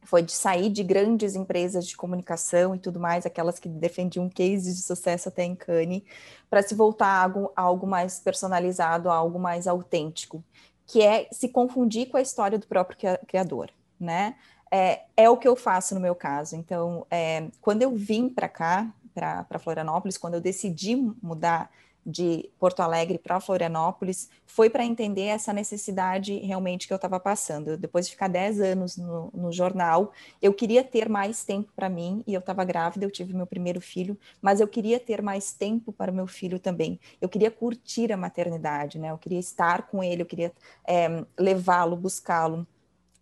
foi 0.07 0.21
de 0.21 0.31
sair 0.31 0.69
de 0.69 0.83
grandes 0.83 1.35
empresas 1.35 1.85
de 1.85 1.97
comunicação 1.97 2.73
e 2.73 2.79
tudo 2.79 2.97
mais, 2.97 3.25
aquelas 3.25 3.59
que 3.59 3.67
defendiam 3.67 4.29
cases 4.29 4.77
de 4.77 4.81
sucesso 4.81 5.27
até 5.27 5.43
em 5.43 5.53
Cannes, 5.53 6.01
para 6.49 6.63
se 6.63 6.73
voltar 6.73 7.07
a 7.07 7.23
algo, 7.23 7.51
a 7.53 7.61
algo 7.61 7.85
mais 7.85 8.17
personalizado, 8.17 9.09
a 9.09 9.13
algo 9.13 9.37
mais 9.37 9.67
autêntico, 9.67 10.41
que 10.85 11.01
é 11.01 11.27
se 11.29 11.49
confundir 11.49 12.07
com 12.07 12.15
a 12.15 12.21
história 12.21 12.57
do 12.57 12.65
próprio 12.65 12.97
criador, 13.27 13.69
né? 13.99 14.37
É, 14.71 15.01
é 15.17 15.29
o 15.29 15.35
que 15.35 15.47
eu 15.47 15.57
faço 15.57 15.93
no 15.93 15.99
meu 15.99 16.15
caso. 16.15 16.55
Então, 16.55 17.05
é, 17.11 17.47
quando 17.59 17.81
eu 17.81 17.93
vim 17.93 18.29
para 18.29 18.47
cá, 18.47 18.89
para 19.13 19.59
Florianópolis, 19.59 20.17
quando 20.17 20.35
eu 20.35 20.41
decidi 20.41 20.95
mudar 21.21 21.69
de 22.07 22.49
Porto 22.57 22.79
Alegre 22.79 23.17
para 23.17 23.37
Florianópolis 23.41 24.29
foi 24.45 24.69
para 24.69 24.85
entender 24.85 25.25
essa 25.25 25.51
necessidade 25.51 26.37
realmente 26.37 26.87
que 26.87 26.93
eu 26.93 26.95
estava 26.95 27.19
passando. 27.19 27.75
Depois 27.75 28.05
de 28.05 28.13
ficar 28.13 28.29
10 28.29 28.61
anos 28.61 28.95
no, 28.95 29.29
no 29.33 29.51
jornal, 29.51 30.13
eu 30.41 30.53
queria 30.53 30.85
ter 30.85 31.09
mais 31.09 31.43
tempo 31.43 31.69
para 31.75 31.89
mim, 31.89 32.23
e 32.25 32.33
eu 32.33 32.39
estava 32.39 32.63
grávida, 32.63 33.05
eu 33.05 33.11
tive 33.11 33.33
meu 33.33 33.45
primeiro 33.45 33.81
filho, 33.81 34.17
mas 34.41 34.61
eu 34.61 34.67
queria 34.69 35.01
ter 35.01 35.21
mais 35.21 35.51
tempo 35.51 35.91
para 35.91 36.09
o 36.09 36.15
meu 36.15 36.27
filho 36.27 36.59
também. 36.59 36.97
Eu 37.19 37.27
queria 37.27 37.51
curtir 37.51 38.13
a 38.13 38.17
maternidade, 38.17 38.97
né? 38.97 39.11
Eu 39.11 39.17
queria 39.17 39.39
estar 39.39 39.87
com 39.87 40.01
ele, 40.01 40.21
eu 40.21 40.25
queria 40.25 40.53
é, 40.87 41.25
levá-lo, 41.37 41.97
buscá-lo 41.97 42.65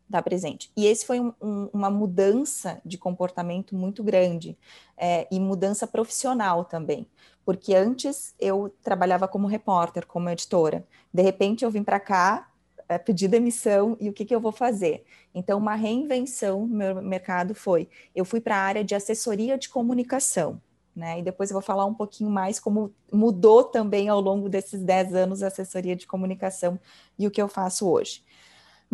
estar 0.05 0.21
presente. 0.21 0.71
E 0.75 0.85
esse 0.85 1.05
foi 1.05 1.19
um, 1.19 1.33
um, 1.41 1.69
uma 1.73 1.89
mudança 1.89 2.79
de 2.85 2.97
comportamento 2.97 3.75
muito 3.75 4.03
grande 4.03 4.57
é, 4.97 5.27
e 5.31 5.39
mudança 5.39 5.87
profissional 5.87 6.65
também, 6.65 7.07
porque 7.43 7.73
antes 7.73 8.33
eu 8.39 8.73
trabalhava 8.83 9.27
como 9.27 9.47
repórter, 9.47 10.05
como 10.05 10.29
editora. 10.29 10.85
De 11.13 11.21
repente 11.21 11.65
eu 11.65 11.71
vim 11.71 11.83
para 11.83 11.99
cá, 11.99 12.49
é, 12.87 12.97
pedi 12.97 13.27
demissão 13.27 13.97
e 13.99 14.09
o 14.09 14.13
que, 14.13 14.25
que 14.25 14.35
eu 14.35 14.39
vou 14.39 14.51
fazer? 14.51 15.03
Então, 15.33 15.57
uma 15.57 15.75
reinvenção 15.75 16.67
no 16.67 16.75
meu 16.75 17.01
mercado 17.01 17.55
foi: 17.55 17.89
eu 18.15 18.23
fui 18.23 18.39
para 18.39 18.55
a 18.55 18.61
área 18.61 18.83
de 18.83 18.95
assessoria 18.95 19.57
de 19.57 19.69
comunicação. 19.69 20.61
Né? 20.95 21.19
E 21.19 21.21
depois 21.21 21.49
eu 21.49 21.55
vou 21.55 21.61
falar 21.61 21.85
um 21.85 21.93
pouquinho 21.93 22.29
mais 22.29 22.57
como 22.57 22.93
mudou 23.11 23.65
também 23.65 24.07
ao 24.07 24.21
longo 24.21 24.47
desses 24.47 24.81
10 24.81 25.13
anos 25.13 25.43
a 25.43 25.47
assessoria 25.47 25.93
de 25.93 26.07
comunicação 26.07 26.79
e 27.19 27.27
o 27.27 27.31
que 27.31 27.41
eu 27.41 27.49
faço 27.49 27.89
hoje. 27.89 28.23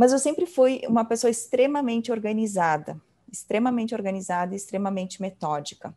Mas 0.02 0.12
eu 0.12 0.18
sempre 0.18 0.48
fui 0.48 0.82
uma 0.88 1.06
pessoa 1.06 1.30
extremamente 1.30 2.12
organizada, 2.12 3.00
extremamente 3.32 3.94
organizada 3.94 4.56
e 4.56 4.58
extremamente 4.58 5.22
metódica 5.22 5.94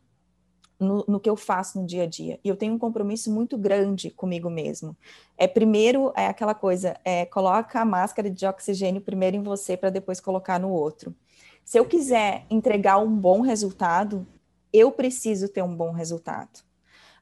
no, 0.78 1.02
no, 1.08 1.18
que 1.18 1.30
eu 1.30 1.36
faço 1.36 1.80
no 1.80 1.86
dia 1.86 2.02
a 2.02 2.06
dia. 2.06 2.38
E 2.44 2.48
eu 2.50 2.54
tenho 2.54 2.74
um 2.74 2.78
compromisso 2.78 3.32
muito 3.32 3.56
grande 3.56 4.10
comigo 4.10 4.50
mesmo. 4.50 4.94
É 5.38 5.48
primeiro 5.48 6.12
é 6.14 6.26
aquela 6.26 6.54
coisa, 6.54 7.00
é 7.02 7.24
coloca 7.24 7.80
a 7.80 7.84
máscara 7.86 8.28
de 8.28 8.44
oxigênio 8.44 9.00
primeiro 9.00 9.38
em 9.38 9.42
você 9.42 9.74
para 9.74 9.88
depois 9.88 10.20
colocar 10.20 10.60
no 10.60 10.68
outro. 10.68 11.16
Se 11.64 11.78
eu 11.78 11.86
quiser 11.86 12.44
entregar 12.50 12.98
um 12.98 13.10
bom 13.10 13.40
resultado, 13.40 14.26
eu 14.70 14.92
preciso 14.92 15.48
ter 15.48 15.62
um 15.62 15.74
bom 15.74 15.92
resultado 15.92 16.62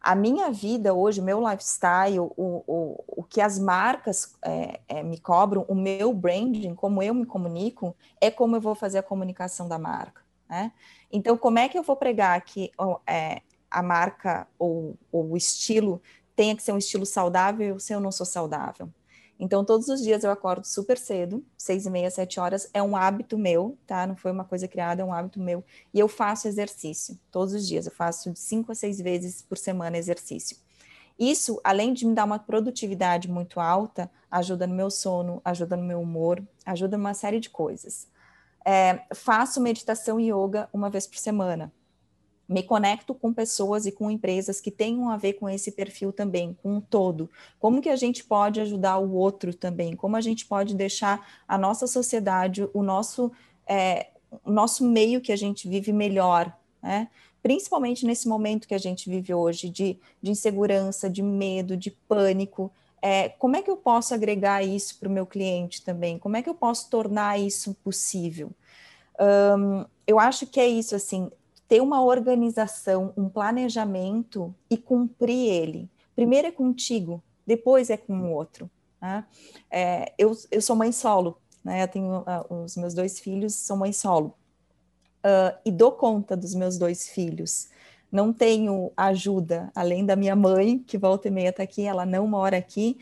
a 0.03 0.17
minha 0.17 0.51
vida 0.51 0.93
hoje, 0.93 1.21
o 1.21 1.25
meu 1.25 1.41
lifestyle, 1.49 2.19
o, 2.19 2.33
o, 2.37 3.05
o 3.07 3.23
que 3.23 3.41
as 3.41 3.57
marcas 3.57 4.35
é, 4.45 4.81
é, 4.89 5.03
me 5.03 5.17
cobram, 5.17 5.65
o 5.69 5.77
meu 5.77 6.13
branding, 6.13 6.75
como 6.75 7.01
eu 7.01 7.15
me 7.15 7.25
comunico, 7.25 7.95
é 8.21 8.29
como 8.29 8.57
eu 8.57 8.61
vou 8.61 8.75
fazer 8.75 8.99
a 8.99 9.03
comunicação 9.03 9.69
da 9.69 9.79
marca. 9.79 10.23
Né? 10.49 10.73
Então, 11.11 11.39
como 11.39 11.61
é 11.61 11.69
que 11.69 11.79
eu 11.79 11.85
vou 11.85 11.95
pregar 11.95 12.41
que 12.41 12.73
é, 13.07 13.43
a 13.71 13.81
marca 13.81 14.49
ou, 14.59 14.97
ou 15.13 15.31
o 15.31 15.37
estilo 15.37 16.03
tenha 16.35 16.57
que 16.57 16.63
ser 16.65 16.73
um 16.73 16.79
estilo 16.79 17.07
saudável 17.07 17.79
se 17.79 17.93
eu 17.93 18.01
não 18.01 18.11
sou 18.11 18.27
saudável? 18.27 18.91
Então, 19.39 19.65
todos 19.65 19.89
os 19.89 20.01
dias 20.01 20.23
eu 20.23 20.31
acordo 20.31 20.65
super 20.65 20.97
cedo, 20.97 21.45
seis 21.59 21.85
e 21.87 21.91
meia, 21.91 22.11
sete 22.11 22.39
horas, 22.39 22.69
é 22.73 22.83
um 22.83 22.95
hábito 22.97 23.37
meu, 23.37 23.77
tá? 23.87 24.07
Não 24.07 24.17
foi 24.17 24.31
uma 24.31 24.45
coisa 24.45 24.69
criada, 24.69 25.03
é 25.03 25.05
um 25.05 25.13
hábito 25.13 25.41
meu. 25.41 25.65
E 25.93 25.99
eu 25.99 26.07
faço 26.07 26.47
exercício 26.47 27.19
todos 27.31 27.53
os 27.53 27.67
dias, 27.67 27.87
eu 27.87 27.93
faço 27.93 28.31
de 28.31 28.39
cinco 28.39 28.71
a 28.71 28.75
seis 28.75 29.01
vezes 29.01 29.43
por 29.43 29.59
semana 29.59 29.99
exercício. 29.99 30.57
Isso, 31.19 31.61
além 31.63 31.93
de 31.93 32.07
me 32.07 32.15
dar 32.15 32.25
uma 32.25 32.39
produtividade 32.39 33.29
muito 33.29 33.61
alta, 33.61 34.11
ajuda 34.31 34.67
no 34.67 34.75
meu 34.75 34.91
sono, 34.91 35.41
ajuda 35.45 35.77
no 35.77 35.85
meu 35.85 36.01
humor, 36.01 36.43
ajuda 36.65 36.97
uma 36.97 37.15
série 37.15 37.41
de 37.41 37.51
coisas. 37.51 38.09
É, 38.65 39.03
faço 39.15 39.61
meditação 39.61 40.21
e 40.21 40.33
yoga 40.33 40.69
uma 40.73 40.89
vez 40.89 41.07
por 41.07 41.19
semana 41.19 41.73
me 42.53 42.63
conecto 42.63 43.15
com 43.15 43.33
pessoas 43.33 43.87
e 43.87 43.93
com 43.93 44.11
empresas 44.11 44.61
que 44.61 44.71
tenham 44.71 45.09
a 45.09 45.17
ver 45.17 45.35
com 45.35 45.49
esse 45.49 45.73
perfil 45.73 46.13
também, 46.13 46.57
com 46.63 46.77
o 46.77 46.81
todo. 46.81 47.31
Como 47.59 47.81
que 47.81 47.89
a 47.89 47.97
gente 47.97 48.23
pode 48.23 48.61
ajudar 48.61 48.99
o 48.99 49.15
outro 49.15 49.55
também? 49.55 49.97
Como 49.97 50.17
a 50.17 50.21
gente 50.21 50.45
pode 50.45 50.75
deixar 50.75 51.43
a 51.49 51.57
nossa 51.57 51.87
sociedade, 51.87 52.69
o 52.75 52.83
nosso, 52.83 53.33
é, 53.67 54.09
o 54.45 54.53
nosso 54.53 54.85
meio 54.85 55.21
que 55.21 55.33
a 55.33 55.37
gente 55.37 55.67
vive 55.67 55.93
melhor, 55.93 56.55
né? 56.83 57.09
Principalmente 57.43 58.07
nesse 58.07 58.29
momento 58.29 58.69
que 58.69 58.75
a 58.75 58.79
gente 58.79 59.11
vive 59.11 59.35
hoje 59.35 59.69
de, 59.69 59.99
de 60.21 60.31
insegurança, 60.31 61.11
de 61.11 61.23
medo, 61.23 61.77
de 61.77 61.91
pânico. 61.91 62.71
É, 63.01 63.31
como 63.31 63.57
é 63.57 63.63
que 63.63 63.71
eu 63.71 63.77
posso 63.77 64.15
agregar 64.15 64.63
isso 64.63 64.97
para 65.01 65.09
o 65.09 65.13
meu 65.13 65.27
cliente 65.27 65.83
também? 65.83 66.19
Como 66.19 66.37
é 66.37 66.43
que 66.43 66.49
eu 66.49 66.55
posso 66.55 66.89
tornar 66.89 67.41
isso 67.41 67.75
possível? 67.83 68.53
Um, 69.19 69.85
eu 70.07 70.21
acho 70.21 70.47
que 70.47 70.61
é 70.61 70.69
isso, 70.69 70.95
assim, 70.95 71.31
ter 71.73 71.81
uma 71.81 72.05
organização, 72.05 73.15
um 73.17 73.31
planejamento 73.31 74.55
e 74.69 74.77
cumprir 74.77 75.49
ele. 75.51 75.91
Primeiro 76.15 76.49
é 76.49 76.51
contigo, 76.51 77.23
depois 77.47 77.89
é 77.89 77.97
com 77.97 78.13
o 78.13 78.31
outro. 78.31 78.71
Né? 79.01 79.25
É, 79.71 80.13
eu, 80.19 80.37
eu 80.51 80.61
sou 80.61 80.77
mãe 80.77 80.93
solo, 80.93 81.39
né? 81.65 81.83
eu 81.83 81.89
tenho 81.89 82.19
uh, 82.19 82.63
os 82.63 82.77
meus 82.77 82.93
dois 82.93 83.19
filhos, 83.19 83.55
sou 83.55 83.75
mãe 83.75 83.91
solo. 83.91 84.35
Uh, 85.25 85.57
e 85.65 85.71
dou 85.71 85.93
conta 85.93 86.37
dos 86.37 86.55
meus 86.55 86.77
dois 86.77 87.09
filhos. 87.09 87.71
não 88.13 88.35
tenho 88.35 88.93
ajuda, 88.95 89.73
além 89.75 90.05
da 90.05 90.15
minha 90.15 90.37
mãe, 90.37 90.79
que 90.79 90.99
volta 90.99 91.29
e 91.29 91.31
meia 91.31 91.49
está 91.49 91.63
aqui, 91.63 91.87
ela 91.87 92.05
não 92.05 92.27
mora 92.27 92.59
aqui, 92.59 92.99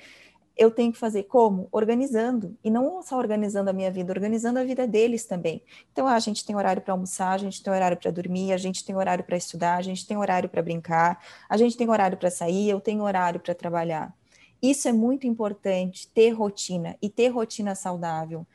eu 0.61 0.71
tenho 0.71 0.93
que 0.93 0.99
fazer 0.99 1.23
como? 1.23 1.69
Organizando. 1.73 2.55
E 2.62 2.71
não 2.71 3.00
só 3.00 3.17
organizando 3.17 3.71
a 3.71 3.73
minha 3.73 3.90
vida, 3.90 4.12
organizando 4.12 4.59
a 4.59 4.62
vida 4.62 4.87
deles 4.87 5.25
também. 5.25 5.62
Então, 5.90 6.07
a 6.07 6.19
gente 6.19 6.45
tem 6.45 6.55
horário 6.55 6.83
para 6.83 6.93
almoçar, 6.93 7.33
a 7.33 7.38
gente 7.38 7.62
tem 7.62 7.73
horário 7.73 7.97
para 7.97 8.11
dormir, 8.11 8.52
a 8.52 8.59
gente 8.59 8.85
tem 8.85 8.95
horário 8.95 9.25
para 9.25 9.38
estudar, 9.38 9.79
a 9.79 9.83
gente 9.83 10.07
tem 10.07 10.19
horário 10.19 10.50
para 10.50 10.61
brincar, 10.61 11.19
a 11.49 11.57
gente 11.57 11.79
tem 11.79 11.88
horário 11.88 12.19
para 12.19 12.31
sair, 12.31 12.69
eu 12.69 12.79
tenho 12.79 13.02
horário 13.02 13.40
para 13.40 13.55
trabalhar. 13.55 14.14
Isso 14.61 14.87
é 14.87 14.93
muito 14.93 15.26
importante, 15.26 16.07
ter 16.09 16.29
rotina 16.33 16.95
e 17.00 17.09
ter 17.09 17.29
rotina 17.29 17.75
saudável. 17.75 18.47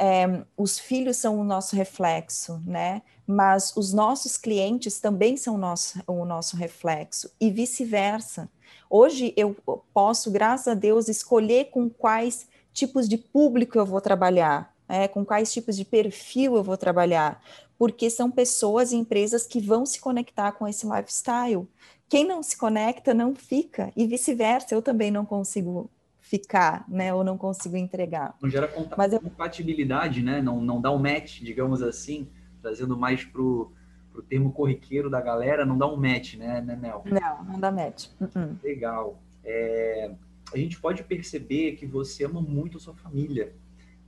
É, 0.00 0.44
os 0.56 0.78
filhos 0.78 1.16
são 1.16 1.40
o 1.40 1.44
nosso 1.44 1.74
reflexo, 1.74 2.62
né? 2.64 3.02
Mas 3.26 3.76
os 3.76 3.92
nossos 3.92 4.36
clientes 4.36 5.00
também 5.00 5.36
são 5.36 5.56
o 5.56 5.58
nosso, 5.58 6.00
o 6.06 6.24
nosso 6.24 6.56
reflexo 6.56 7.30
e 7.40 7.50
vice-versa. 7.50 8.48
Hoje 8.88 9.34
eu 9.36 9.56
posso, 9.92 10.30
graças 10.30 10.68
a 10.68 10.74
Deus, 10.74 11.08
escolher 11.08 11.66
com 11.66 11.90
quais 11.90 12.46
tipos 12.72 13.08
de 13.08 13.18
público 13.18 13.76
eu 13.76 13.84
vou 13.84 14.00
trabalhar, 14.00 14.72
né? 14.88 15.08
com 15.08 15.24
quais 15.24 15.52
tipos 15.52 15.76
de 15.76 15.84
perfil 15.84 16.56
eu 16.56 16.62
vou 16.62 16.76
trabalhar, 16.76 17.42
porque 17.76 18.08
são 18.08 18.30
pessoas 18.30 18.92
e 18.92 18.96
empresas 18.96 19.46
que 19.46 19.60
vão 19.60 19.84
se 19.84 20.00
conectar 20.00 20.52
com 20.52 20.66
esse 20.66 20.86
lifestyle. 20.86 21.68
Quem 22.08 22.24
não 22.24 22.42
se 22.42 22.56
conecta 22.56 23.12
não 23.12 23.34
fica, 23.34 23.92
e 23.94 24.06
vice-versa, 24.06 24.74
eu 24.74 24.80
também 24.80 25.10
não 25.10 25.26
consigo 25.26 25.90
ficar, 26.28 26.84
né, 26.86 27.12
ou 27.14 27.24
não 27.24 27.38
consigo 27.38 27.76
entregar. 27.76 28.36
Não 28.40 28.50
gera 28.50 28.70
Mas 28.96 29.12
eu... 29.14 29.20
compatibilidade, 29.20 30.22
né, 30.22 30.42
não, 30.42 30.60
não 30.60 30.78
dá 30.80 30.90
um 30.90 30.98
match, 30.98 31.40
digamos 31.40 31.82
assim, 31.82 32.28
trazendo 32.60 32.96
mais 32.96 33.24
pro 33.24 33.72
pro 34.12 34.22
termo 34.24 34.50
corriqueiro 34.50 35.08
da 35.08 35.20
galera, 35.20 35.64
não 35.64 35.78
dá 35.78 35.86
um 35.86 35.96
match, 35.96 36.34
né, 36.34 36.60
né 36.60 36.74
Nel? 36.74 37.04
Não, 37.06 37.44
não 37.44 37.60
dá 37.60 37.70
match. 37.70 38.08
Uh 38.20 38.24
-uh. 38.24 38.56
Legal. 38.64 39.22
É, 39.44 40.10
a 40.52 40.56
gente 40.58 40.80
pode 40.80 41.04
perceber 41.04 41.76
que 41.76 41.86
você 41.86 42.24
ama 42.24 42.40
muito 42.40 42.78
a 42.78 42.80
sua 42.80 42.94
família. 42.94 43.54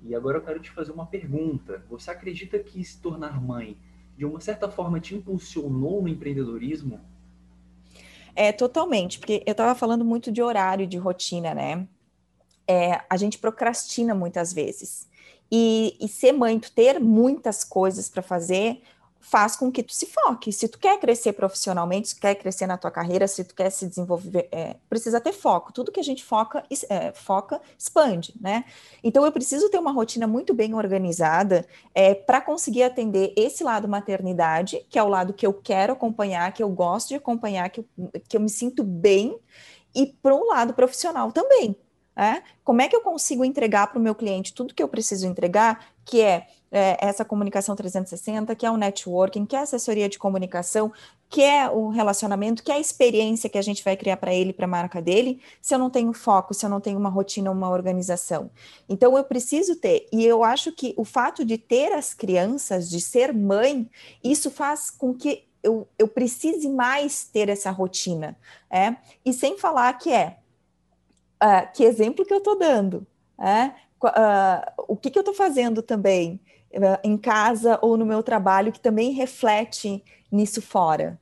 E 0.02 0.12
agora 0.12 0.38
eu 0.38 0.42
quero 0.42 0.58
te 0.58 0.68
fazer 0.68 0.90
uma 0.90 1.06
pergunta. 1.06 1.84
Você 1.88 2.10
acredita 2.10 2.58
que 2.58 2.82
se 2.82 3.00
tornar 3.00 3.40
mãe, 3.40 3.76
de 4.16 4.24
uma 4.24 4.40
certa 4.40 4.68
forma, 4.68 4.98
te 4.98 5.14
impulsionou 5.14 6.02
no 6.02 6.08
empreendedorismo? 6.08 7.00
É, 8.34 8.50
totalmente, 8.50 9.20
porque 9.20 9.44
eu 9.46 9.52
estava 9.52 9.76
falando 9.76 10.04
muito 10.04 10.32
de 10.32 10.42
horário, 10.42 10.88
de 10.88 10.98
rotina, 10.98 11.54
né? 11.54 11.86
É, 12.70 13.00
a 13.10 13.16
gente 13.16 13.36
procrastina 13.36 14.14
muitas 14.14 14.52
vezes. 14.52 15.08
E, 15.50 15.96
e 16.00 16.06
ser 16.06 16.30
mãe, 16.30 16.60
ter 16.60 17.00
muitas 17.00 17.64
coisas 17.64 18.08
para 18.08 18.22
fazer, 18.22 18.80
faz 19.18 19.54
com 19.54 19.70
que 19.70 19.82
tu 19.82 19.92
se 19.92 20.06
foque. 20.06 20.52
Se 20.52 20.68
tu 20.68 20.78
quer 20.78 20.98
crescer 20.98 21.32
profissionalmente, 21.32 22.08
se 22.08 22.14
tu 22.14 22.20
quer 22.20 22.34
crescer 22.36 22.66
na 22.66 22.78
tua 22.78 22.90
carreira, 22.90 23.28
se 23.28 23.44
tu 23.44 23.54
quer 23.54 23.70
se 23.70 23.86
desenvolver, 23.86 24.48
é, 24.50 24.76
precisa 24.88 25.20
ter 25.20 25.32
foco. 25.32 25.72
Tudo 25.72 25.92
que 25.92 26.00
a 26.00 26.04
gente 26.04 26.24
foca, 26.24 26.64
é, 26.88 27.12
foca, 27.12 27.60
expande, 27.78 28.34
né? 28.40 28.64
Então 29.02 29.24
eu 29.24 29.32
preciso 29.32 29.68
ter 29.68 29.78
uma 29.78 29.92
rotina 29.92 30.26
muito 30.26 30.54
bem 30.54 30.74
organizada 30.74 31.66
é, 31.94 32.14
para 32.14 32.40
conseguir 32.40 32.84
atender 32.84 33.32
esse 33.36 33.62
lado 33.62 33.88
maternidade, 33.88 34.86
que 34.88 34.98
é 34.98 35.02
o 35.02 35.08
lado 35.08 35.34
que 35.34 35.46
eu 35.46 35.52
quero 35.52 35.92
acompanhar, 35.92 36.52
que 36.52 36.62
eu 36.62 36.68
gosto 36.70 37.08
de 37.08 37.16
acompanhar, 37.16 37.68
que 37.68 37.80
eu, 37.80 37.84
que 38.28 38.36
eu 38.36 38.40
me 38.40 38.48
sinto 38.48 38.82
bem, 38.84 39.38
e 39.92 40.06
para 40.06 40.34
o 40.34 40.46
lado 40.46 40.72
profissional 40.72 41.32
também. 41.32 41.76
É? 42.20 42.42
Como 42.62 42.82
é 42.82 42.86
que 42.86 42.94
eu 42.94 43.00
consigo 43.00 43.42
entregar 43.46 43.86
para 43.86 43.98
o 43.98 44.02
meu 44.02 44.14
cliente 44.14 44.52
tudo 44.52 44.74
que 44.74 44.82
eu 44.82 44.88
preciso 44.88 45.26
entregar, 45.26 45.86
que 46.04 46.20
é, 46.20 46.48
é, 46.70 46.98
essa 47.00 47.24
comunicação 47.24 47.74
360, 47.74 48.54
que 48.54 48.66
é 48.66 48.70
o 48.70 48.76
networking, 48.76 49.46
que 49.46 49.56
é 49.56 49.60
a 49.60 49.62
assessoria 49.62 50.06
de 50.06 50.18
comunicação, 50.18 50.92
que 51.30 51.40
é 51.40 51.70
o 51.70 51.88
relacionamento, 51.88 52.62
que 52.62 52.70
é 52.70 52.74
a 52.74 52.78
experiência 52.78 53.48
que 53.48 53.56
a 53.56 53.62
gente 53.62 53.82
vai 53.82 53.96
criar 53.96 54.18
para 54.18 54.34
ele, 54.34 54.52
para 54.52 54.66
a 54.66 54.68
marca 54.68 55.00
dele, 55.00 55.40
se 55.62 55.74
eu 55.74 55.78
não 55.78 55.88
tenho 55.88 56.12
foco, 56.12 56.52
se 56.52 56.66
eu 56.66 56.68
não 56.68 56.78
tenho 56.78 56.98
uma 56.98 57.08
rotina, 57.08 57.50
uma 57.50 57.70
organização. 57.70 58.50
Então 58.86 59.16
eu 59.16 59.24
preciso 59.24 59.76
ter, 59.76 60.06
e 60.12 60.22
eu 60.22 60.44
acho 60.44 60.72
que 60.72 60.92
o 60.98 61.06
fato 61.06 61.42
de 61.42 61.56
ter 61.56 61.90
as 61.92 62.12
crianças, 62.12 62.90
de 62.90 63.00
ser 63.00 63.32
mãe, 63.32 63.88
isso 64.22 64.50
faz 64.50 64.90
com 64.90 65.14
que 65.14 65.44
eu, 65.62 65.88
eu 65.98 66.06
precise 66.06 66.68
mais 66.68 67.24
ter 67.24 67.48
essa 67.48 67.70
rotina, 67.70 68.36
é? 68.70 68.96
E 69.24 69.32
sem 69.32 69.56
falar 69.56 69.92
que 69.94 70.12
é 70.12 70.39
uh, 71.42 71.72
que 71.74 71.84
exemplo 71.84 72.24
que 72.24 72.32
eu 72.32 72.38
estou 72.38 72.58
dando? 72.58 73.06
Uh, 73.38 73.72
o 74.88 74.96
que, 74.96 75.10
que 75.10 75.18
eu 75.18 75.22
estou 75.22 75.34
fazendo 75.34 75.82
também 75.82 76.40
uh, 76.72 77.00
em 77.02 77.16
casa 77.16 77.78
ou 77.82 77.96
no 77.96 78.06
meu 78.06 78.22
trabalho 78.22 78.72
que 78.72 78.80
também 78.80 79.12
reflete 79.12 80.02
nisso 80.30 80.62
fora? 80.62 81.18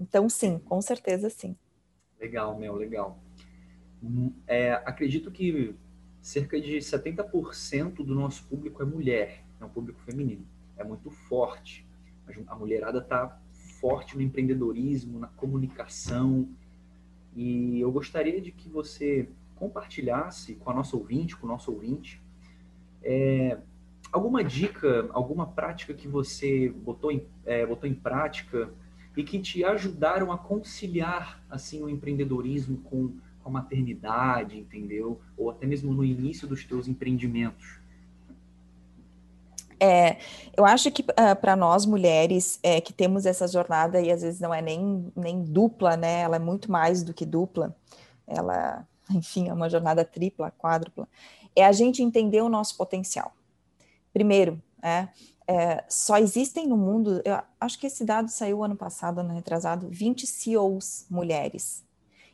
Então, 0.00 0.28
sim, 0.28 0.58
com 0.58 0.80
certeza 0.80 1.28
sim. 1.28 1.56
Legal, 2.20 2.56
Mel, 2.56 2.74
legal. 2.74 3.18
Hum, 4.02 4.32
é, 4.46 4.72
acredito 4.72 5.30
que 5.30 5.74
cerca 6.20 6.60
de 6.60 6.76
70% 6.76 7.96
do 8.04 8.14
nosso 8.14 8.44
público 8.44 8.82
é 8.82 8.86
mulher, 8.86 9.44
é 9.60 9.64
um 9.64 9.68
público 9.68 10.00
feminino. 10.02 10.46
É 10.76 10.84
muito 10.84 11.10
forte. 11.10 11.86
A 12.46 12.54
mulherada 12.54 12.98
está 12.98 13.40
forte 13.80 14.16
no 14.16 14.22
empreendedorismo, 14.22 15.18
na 15.18 15.28
comunicação, 15.28 16.48
e 17.38 17.80
eu 17.80 17.92
gostaria 17.92 18.40
de 18.40 18.50
que 18.50 18.68
você 18.68 19.28
compartilhasse 19.54 20.56
com 20.56 20.72
a 20.72 20.74
nossa 20.74 20.96
ouvinte, 20.96 21.36
com 21.36 21.46
o 21.46 21.48
nosso 21.48 21.70
ouvinte, 21.70 22.20
é, 23.00 23.58
alguma 24.10 24.42
dica, 24.42 25.08
alguma 25.12 25.46
prática 25.46 25.94
que 25.94 26.08
você 26.08 26.68
botou 26.68 27.12
em, 27.12 27.24
é, 27.46 27.64
botou 27.64 27.88
em 27.88 27.94
prática 27.94 28.68
e 29.16 29.22
que 29.22 29.38
te 29.38 29.62
ajudaram 29.62 30.32
a 30.32 30.36
conciliar 30.36 31.40
assim 31.48 31.80
o 31.80 31.88
empreendedorismo 31.88 32.78
com, 32.78 33.12
com 33.40 33.48
a 33.48 33.52
maternidade, 33.52 34.58
entendeu? 34.58 35.20
Ou 35.36 35.48
até 35.48 35.64
mesmo 35.64 35.94
no 35.94 36.04
início 36.04 36.48
dos 36.48 36.64
teus 36.64 36.88
empreendimentos. 36.88 37.77
É, 39.80 40.16
eu 40.56 40.64
acho 40.64 40.90
que 40.90 41.02
uh, 41.02 41.14
ah, 41.16 41.36
para 41.36 41.54
nós 41.54 41.86
mulheres 41.86 42.58
é, 42.62 42.80
que 42.80 42.92
temos 42.92 43.26
essa 43.26 43.46
jornada 43.46 44.00
e 44.00 44.10
às 44.10 44.22
vezes 44.22 44.40
não 44.40 44.52
é 44.52 44.60
nem, 44.60 45.12
nem 45.14 45.42
dupla, 45.44 45.96
né? 45.96 46.20
Ela 46.20 46.36
é 46.36 46.40
muito 46.40 46.70
mais 46.70 47.02
do 47.02 47.14
que 47.14 47.24
dupla. 47.24 47.74
Ela, 48.26 48.86
enfim, 49.10 49.48
é 49.48 49.52
uma 49.52 49.70
jornada 49.70 50.04
tripla, 50.04 50.52
quádrupla. 50.58 51.08
É 51.54 51.64
a 51.64 51.72
gente 51.72 52.02
entender 52.02 52.42
o 52.42 52.48
nosso 52.48 52.76
potencial. 52.76 53.32
Primeiro, 54.12 54.60
é, 54.82 55.08
é, 55.46 55.84
só 55.88 56.18
existem 56.18 56.66
no 56.66 56.76
mundo, 56.76 57.22
eu 57.24 57.40
acho 57.60 57.78
que 57.78 57.86
esse 57.86 58.04
dado 58.04 58.28
saiu 58.28 58.62
ano 58.62 58.76
passado, 58.76 59.20
ano 59.20 59.32
retrasado, 59.32 59.88
20 59.90 60.26
CEOs 60.26 61.06
mulheres. 61.08 61.84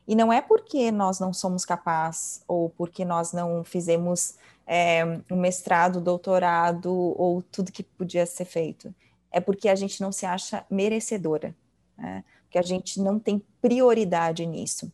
E 0.06 0.14
não 0.14 0.32
é 0.32 0.40
porque 0.40 0.90
nós 0.90 1.18
não 1.18 1.32
somos 1.32 1.64
capazes 1.64 2.42
ou 2.46 2.68
porque 2.70 3.04
nós 3.04 3.32
não 3.32 3.64
fizemos 3.64 4.34
é, 4.66 5.04
um 5.30 5.36
mestrado, 5.36 6.00
doutorado 6.00 6.90
ou 6.90 7.42
tudo 7.42 7.72
que 7.72 7.82
podia 7.82 8.26
ser 8.26 8.44
feito. 8.44 8.94
É 9.30 9.40
porque 9.40 9.68
a 9.68 9.74
gente 9.74 10.00
não 10.00 10.12
se 10.12 10.24
acha 10.24 10.64
merecedora, 10.70 11.54
né? 11.96 12.24
porque 12.44 12.58
a 12.58 12.62
gente 12.62 13.00
não 13.00 13.18
tem 13.18 13.42
prioridade 13.60 14.46
nisso. 14.46 14.92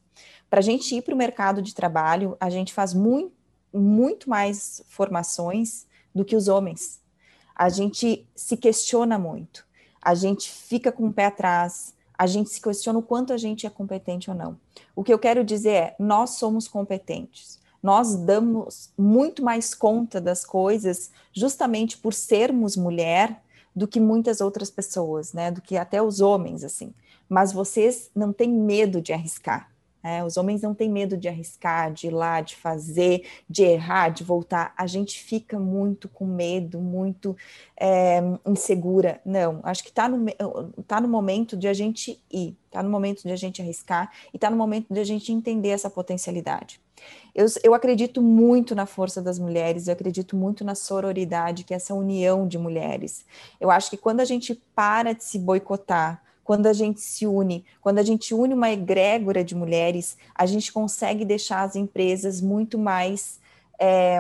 Para 0.48 0.60
a 0.60 0.62
gente 0.62 0.94
ir 0.94 1.02
para 1.02 1.14
o 1.14 1.18
mercado 1.18 1.62
de 1.62 1.74
trabalho, 1.74 2.36
a 2.40 2.50
gente 2.50 2.72
faz 2.72 2.94
muito, 2.94 3.32
muito 3.72 4.28
mais 4.28 4.82
formações 4.88 5.86
do 6.14 6.24
que 6.24 6.34
os 6.34 6.48
homens. 6.48 7.00
A 7.54 7.68
gente 7.68 8.26
se 8.34 8.56
questiona 8.56 9.18
muito, 9.18 9.66
a 10.00 10.14
gente 10.14 10.50
fica 10.50 10.90
com 10.90 11.06
o 11.06 11.12
pé 11.12 11.26
atrás, 11.26 11.94
a 12.16 12.26
gente 12.26 12.50
se 12.50 12.60
questiona 12.60 12.98
o 12.98 13.02
quanto 13.02 13.32
a 13.32 13.36
gente 13.36 13.66
é 13.66 13.70
competente 13.70 14.30
ou 14.30 14.36
não. 14.36 14.58
O 14.96 15.04
que 15.04 15.12
eu 15.12 15.18
quero 15.18 15.44
dizer 15.44 15.70
é, 15.70 15.96
nós 15.98 16.30
somos 16.30 16.66
competentes 16.66 17.59
nós 17.82 18.14
damos 18.14 18.90
muito 18.96 19.42
mais 19.42 19.74
conta 19.74 20.20
das 20.20 20.44
coisas 20.44 21.10
justamente 21.32 21.96
por 21.96 22.12
sermos 22.12 22.76
mulher 22.76 23.40
do 23.74 23.88
que 23.88 24.00
muitas 24.00 24.40
outras 24.40 24.70
pessoas, 24.70 25.32
né? 25.32 25.50
Do 25.50 25.62
que 25.62 25.76
até 25.76 26.02
os 26.02 26.20
homens, 26.20 26.64
assim. 26.64 26.92
Mas 27.28 27.52
vocês 27.52 28.10
não 28.14 28.32
têm 28.32 28.50
medo 28.50 29.00
de 29.00 29.12
arriscar. 29.12 29.69
Né? 30.02 30.24
Os 30.24 30.36
homens 30.36 30.62
não 30.62 30.74
têm 30.74 30.90
medo 30.90 31.16
de 31.16 31.28
arriscar, 31.28 31.92
de 31.92 32.06
ir 32.06 32.10
lá, 32.10 32.40
de 32.40 32.56
fazer, 32.56 33.26
de 33.48 33.62
errar, 33.62 34.08
de 34.08 34.24
voltar. 34.24 34.72
A 34.76 34.86
gente 34.86 35.22
fica 35.22 35.58
muito 35.58 36.08
com 36.08 36.26
medo, 36.26 36.80
muito 36.80 37.36
é, 37.76 38.20
insegura. 38.46 39.20
Não, 39.24 39.60
acho 39.62 39.82
que 39.82 39.90
está 39.90 40.08
no, 40.08 40.26
tá 40.86 41.00
no 41.00 41.08
momento 41.08 41.56
de 41.56 41.68
a 41.68 41.72
gente 41.72 42.20
ir, 42.30 42.56
está 42.66 42.82
no 42.82 42.90
momento 42.90 43.22
de 43.22 43.32
a 43.32 43.36
gente 43.36 43.60
arriscar 43.60 44.10
e 44.32 44.36
está 44.36 44.50
no 44.50 44.56
momento 44.56 44.92
de 44.92 45.00
a 45.00 45.04
gente 45.04 45.32
entender 45.32 45.70
essa 45.70 45.90
potencialidade. 45.90 46.80
Eu, 47.34 47.46
eu 47.62 47.74
acredito 47.74 48.20
muito 48.20 48.74
na 48.74 48.86
força 48.86 49.22
das 49.22 49.38
mulheres, 49.38 49.86
eu 49.86 49.92
acredito 49.92 50.36
muito 50.36 50.64
na 50.64 50.74
sororidade, 50.74 51.64
que 51.64 51.72
é 51.72 51.76
essa 51.76 51.94
união 51.94 52.46
de 52.46 52.58
mulheres. 52.58 53.24
Eu 53.60 53.70
acho 53.70 53.90
que 53.90 53.96
quando 53.96 54.20
a 54.20 54.24
gente 54.24 54.60
para 54.74 55.12
de 55.12 55.24
se 55.24 55.38
boicotar, 55.38 56.22
quando 56.50 56.66
a 56.66 56.72
gente 56.72 57.00
se 57.00 57.28
une, 57.28 57.64
quando 57.80 58.00
a 58.00 58.02
gente 58.02 58.34
une 58.34 58.54
uma 58.54 58.72
egrégora 58.72 59.44
de 59.44 59.54
mulheres, 59.54 60.16
a 60.34 60.46
gente 60.46 60.72
consegue 60.72 61.24
deixar 61.24 61.62
as 61.62 61.76
empresas 61.76 62.40
muito 62.40 62.76
mais 62.76 63.38
é, 63.78 64.18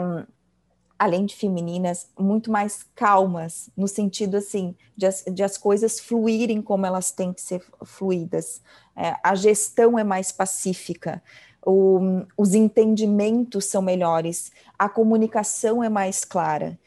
além 0.96 1.26
de 1.26 1.34
femininas, 1.34 2.08
muito 2.16 2.48
mais 2.48 2.86
calmas, 2.94 3.68
no 3.76 3.88
sentido 3.88 4.36
assim, 4.36 4.76
de 4.96 5.06
as, 5.06 5.24
de 5.26 5.42
as 5.42 5.58
coisas 5.58 5.98
fluírem 5.98 6.62
como 6.62 6.86
elas 6.86 7.10
têm 7.10 7.32
que 7.32 7.40
ser 7.40 7.64
fluídas. 7.82 8.62
É, 8.94 9.16
a 9.24 9.34
gestão 9.34 9.98
é 9.98 10.04
mais 10.04 10.30
pacífica, 10.30 11.20
o, 11.66 12.22
os 12.38 12.54
entendimentos 12.54 13.64
são 13.64 13.82
melhores, 13.82 14.52
a 14.78 14.88
comunicação 14.88 15.82
é 15.82 15.88
mais 15.88 16.24
clara. 16.24 16.78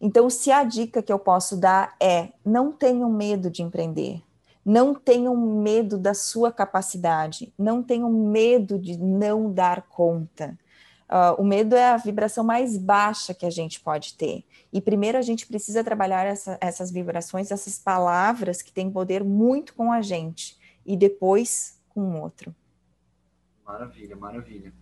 Então, 0.00 0.30
se 0.30 0.52
a 0.52 0.62
dica 0.62 1.02
que 1.02 1.12
eu 1.12 1.18
posso 1.18 1.56
dar 1.56 1.96
é 2.00 2.28
não 2.44 2.70
tenham 2.70 3.10
medo 3.10 3.50
de 3.50 3.60
empreender, 3.60 4.22
não 4.64 4.94
tenham 4.94 5.36
medo 5.36 5.98
da 5.98 6.14
sua 6.14 6.50
capacidade, 6.50 7.52
não 7.58 7.82
tenham 7.82 8.10
medo 8.10 8.78
de 8.78 8.96
não 8.96 9.52
dar 9.52 9.82
conta. 9.82 10.58
Uh, 11.04 11.40
o 11.40 11.44
medo 11.44 11.76
é 11.76 11.90
a 11.90 11.96
vibração 11.96 12.42
mais 12.42 12.78
baixa 12.78 13.34
que 13.34 13.44
a 13.44 13.50
gente 13.50 13.78
pode 13.80 14.14
ter. 14.14 14.42
E 14.72 14.80
primeiro 14.80 15.18
a 15.18 15.22
gente 15.22 15.46
precisa 15.46 15.84
trabalhar 15.84 16.24
essa, 16.24 16.56
essas 16.60 16.90
vibrações, 16.90 17.50
essas 17.50 17.78
palavras 17.78 18.62
que 18.62 18.72
têm 18.72 18.90
poder 18.90 19.22
muito 19.22 19.74
com 19.74 19.92
a 19.92 20.00
gente, 20.00 20.58
e 20.84 20.96
depois 20.96 21.80
com 21.90 22.00
o 22.00 22.20
outro. 22.20 22.54
Maravilha, 23.64 24.16
maravilha. 24.16 24.72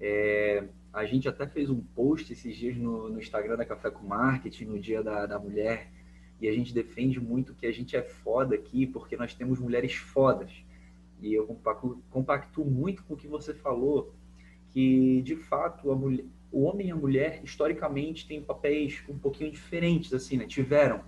É, 0.00 0.64
a 0.92 1.04
gente 1.04 1.28
até 1.28 1.46
fez 1.46 1.68
um 1.68 1.80
post 1.80 2.32
esses 2.32 2.56
dias 2.56 2.76
no, 2.76 3.08
no 3.08 3.18
Instagram 3.18 3.56
da 3.56 3.64
Café 3.64 3.90
com 3.90 4.06
Marketing, 4.06 4.64
no 4.66 4.78
Dia 4.78 5.02
da, 5.02 5.26
da 5.26 5.38
Mulher, 5.38 5.90
e 6.40 6.48
a 6.48 6.52
gente 6.52 6.74
defende 6.74 7.18
muito 7.18 7.54
que 7.54 7.66
a 7.66 7.72
gente 7.72 7.96
é 7.96 8.02
foda 8.02 8.54
aqui 8.54 8.86
porque 8.86 9.16
nós 9.16 9.34
temos 9.34 9.58
mulheres 9.58 9.94
fodas. 9.94 10.52
E 11.20 11.32
eu 11.32 11.46
compacto, 11.46 12.02
compacto 12.10 12.64
muito 12.64 13.02
com 13.04 13.14
o 13.14 13.16
que 13.16 13.26
você 13.26 13.54
falou, 13.54 14.12
que 14.68 15.22
de 15.22 15.36
fato 15.36 15.94
mulher, 15.94 16.26
o 16.52 16.64
homem 16.64 16.88
e 16.88 16.90
a 16.90 16.96
mulher 16.96 17.40
historicamente 17.42 18.26
têm 18.26 18.42
papéis 18.42 19.02
um 19.08 19.18
pouquinho 19.18 19.50
diferentes, 19.50 20.12
assim, 20.12 20.36
né? 20.36 20.46
Tiveram. 20.46 21.02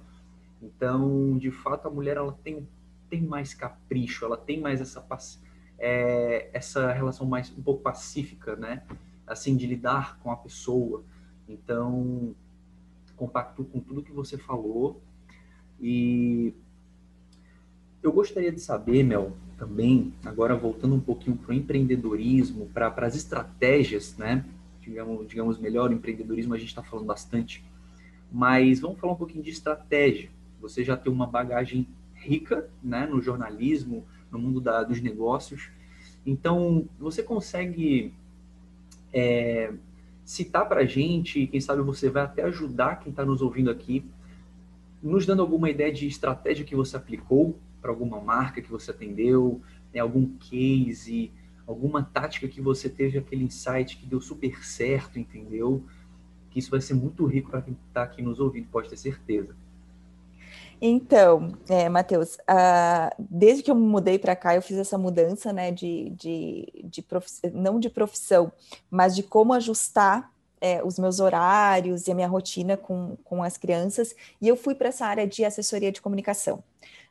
Então, 0.62 1.36
de 1.38 1.50
fato, 1.50 1.86
a 1.86 1.90
mulher 1.90 2.16
ela 2.16 2.32
tem, 2.42 2.66
tem 3.08 3.22
mais 3.22 3.54
capricho, 3.54 4.24
ela 4.24 4.36
tem 4.36 4.60
mais 4.60 4.80
essa, 4.80 5.06
é, 5.78 6.50
essa 6.52 6.90
relação 6.92 7.26
mais 7.26 7.50
um 7.56 7.62
pouco 7.62 7.82
pacífica, 7.82 8.56
né? 8.56 8.82
Assim, 9.26 9.56
de 9.56 9.66
lidar 9.66 10.18
com 10.20 10.32
a 10.32 10.36
pessoa. 10.36 11.04
Então, 11.46 12.34
compacto 13.14 13.64
com 13.64 13.80
tudo 13.80 14.02
que 14.02 14.12
você 14.12 14.38
falou 14.38 15.02
e 15.80 16.52
eu 18.02 18.12
gostaria 18.12 18.52
de 18.52 18.60
saber, 18.60 19.02
Mel, 19.02 19.36
também, 19.56 20.12
agora 20.24 20.54
voltando 20.56 20.94
um 20.94 21.00
pouquinho 21.00 21.36
para 21.36 21.50
o 21.50 21.54
empreendedorismo, 21.54 22.66
para 22.72 23.06
as 23.06 23.16
estratégias, 23.16 24.16
né? 24.16 24.44
Digamos, 24.80 25.28
digamos 25.28 25.58
melhor, 25.58 25.92
empreendedorismo 25.92 26.54
a 26.54 26.58
gente 26.58 26.68
está 26.68 26.82
falando 26.82 27.06
bastante, 27.06 27.64
mas 28.32 28.80
vamos 28.80 28.98
falar 28.98 29.12
um 29.12 29.16
pouquinho 29.16 29.42
de 29.42 29.50
estratégia. 29.50 30.30
Você 30.60 30.84
já 30.84 30.96
tem 30.96 31.12
uma 31.12 31.26
bagagem 31.26 31.86
rica 32.14 32.68
né, 32.82 33.06
no 33.06 33.20
jornalismo, 33.20 34.04
no 34.30 34.38
mundo 34.38 34.60
da, 34.60 34.82
dos 34.82 35.00
negócios. 35.00 35.70
Então, 36.24 36.88
você 36.98 37.22
consegue 37.22 38.12
é, 39.12 39.72
citar 40.24 40.68
para 40.68 40.80
a 40.80 40.86
gente, 40.86 41.46
quem 41.46 41.60
sabe 41.60 41.82
você 41.82 42.10
vai 42.10 42.22
até 42.22 42.42
ajudar 42.44 43.00
quem 43.00 43.10
está 43.10 43.24
nos 43.24 43.40
ouvindo 43.40 43.70
aqui, 43.70 44.04
nos 45.02 45.26
dando 45.26 45.42
alguma 45.42 45.70
ideia 45.70 45.92
de 45.92 46.06
estratégia 46.06 46.64
que 46.64 46.74
você 46.74 46.96
aplicou 46.96 47.58
para 47.80 47.90
alguma 47.90 48.20
marca 48.20 48.60
que 48.60 48.70
você 48.70 48.90
atendeu, 48.90 49.60
né, 49.92 50.00
algum 50.00 50.26
case, 50.38 51.30
alguma 51.66 52.02
tática 52.02 52.48
que 52.48 52.60
você 52.60 52.88
teve 52.88 53.18
aquele 53.18 53.44
insight 53.44 53.96
que 53.96 54.06
deu 54.06 54.20
super 54.20 54.64
certo, 54.64 55.18
entendeu? 55.18 55.84
Que 56.50 56.58
isso 56.58 56.70
vai 56.70 56.80
ser 56.80 56.94
muito 56.94 57.24
rico 57.26 57.50
para 57.50 57.62
quem 57.62 57.76
está 57.88 58.02
aqui 58.02 58.22
nos 58.22 58.40
ouvindo, 58.40 58.68
pode 58.68 58.88
ter 58.88 58.96
certeza. 58.96 59.54
Então, 60.80 61.52
é, 61.68 61.88
Matheus, 61.88 62.38
desde 63.18 63.62
que 63.62 63.70
eu 63.70 63.74
me 63.74 63.86
mudei 63.86 64.18
para 64.18 64.36
cá, 64.36 64.54
eu 64.54 64.62
fiz 64.62 64.76
essa 64.78 64.96
mudança, 64.96 65.52
né, 65.52 65.72
de, 65.72 66.10
de, 66.10 66.66
de 66.84 67.04
não 67.52 67.80
de 67.80 67.90
profissão, 67.90 68.52
mas 68.90 69.14
de 69.14 69.22
como 69.22 69.52
ajustar 69.52 70.32
é, 70.60 70.82
os 70.84 70.98
meus 70.98 71.20
horários 71.20 72.06
e 72.06 72.10
a 72.10 72.14
minha 72.14 72.28
rotina 72.28 72.76
com, 72.76 73.16
com 73.24 73.42
as 73.42 73.56
crianças, 73.56 74.14
e 74.40 74.48
eu 74.48 74.56
fui 74.56 74.74
para 74.74 74.88
essa 74.88 75.06
área 75.06 75.26
de 75.26 75.44
assessoria 75.44 75.92
de 75.92 76.00
comunicação. 76.00 76.62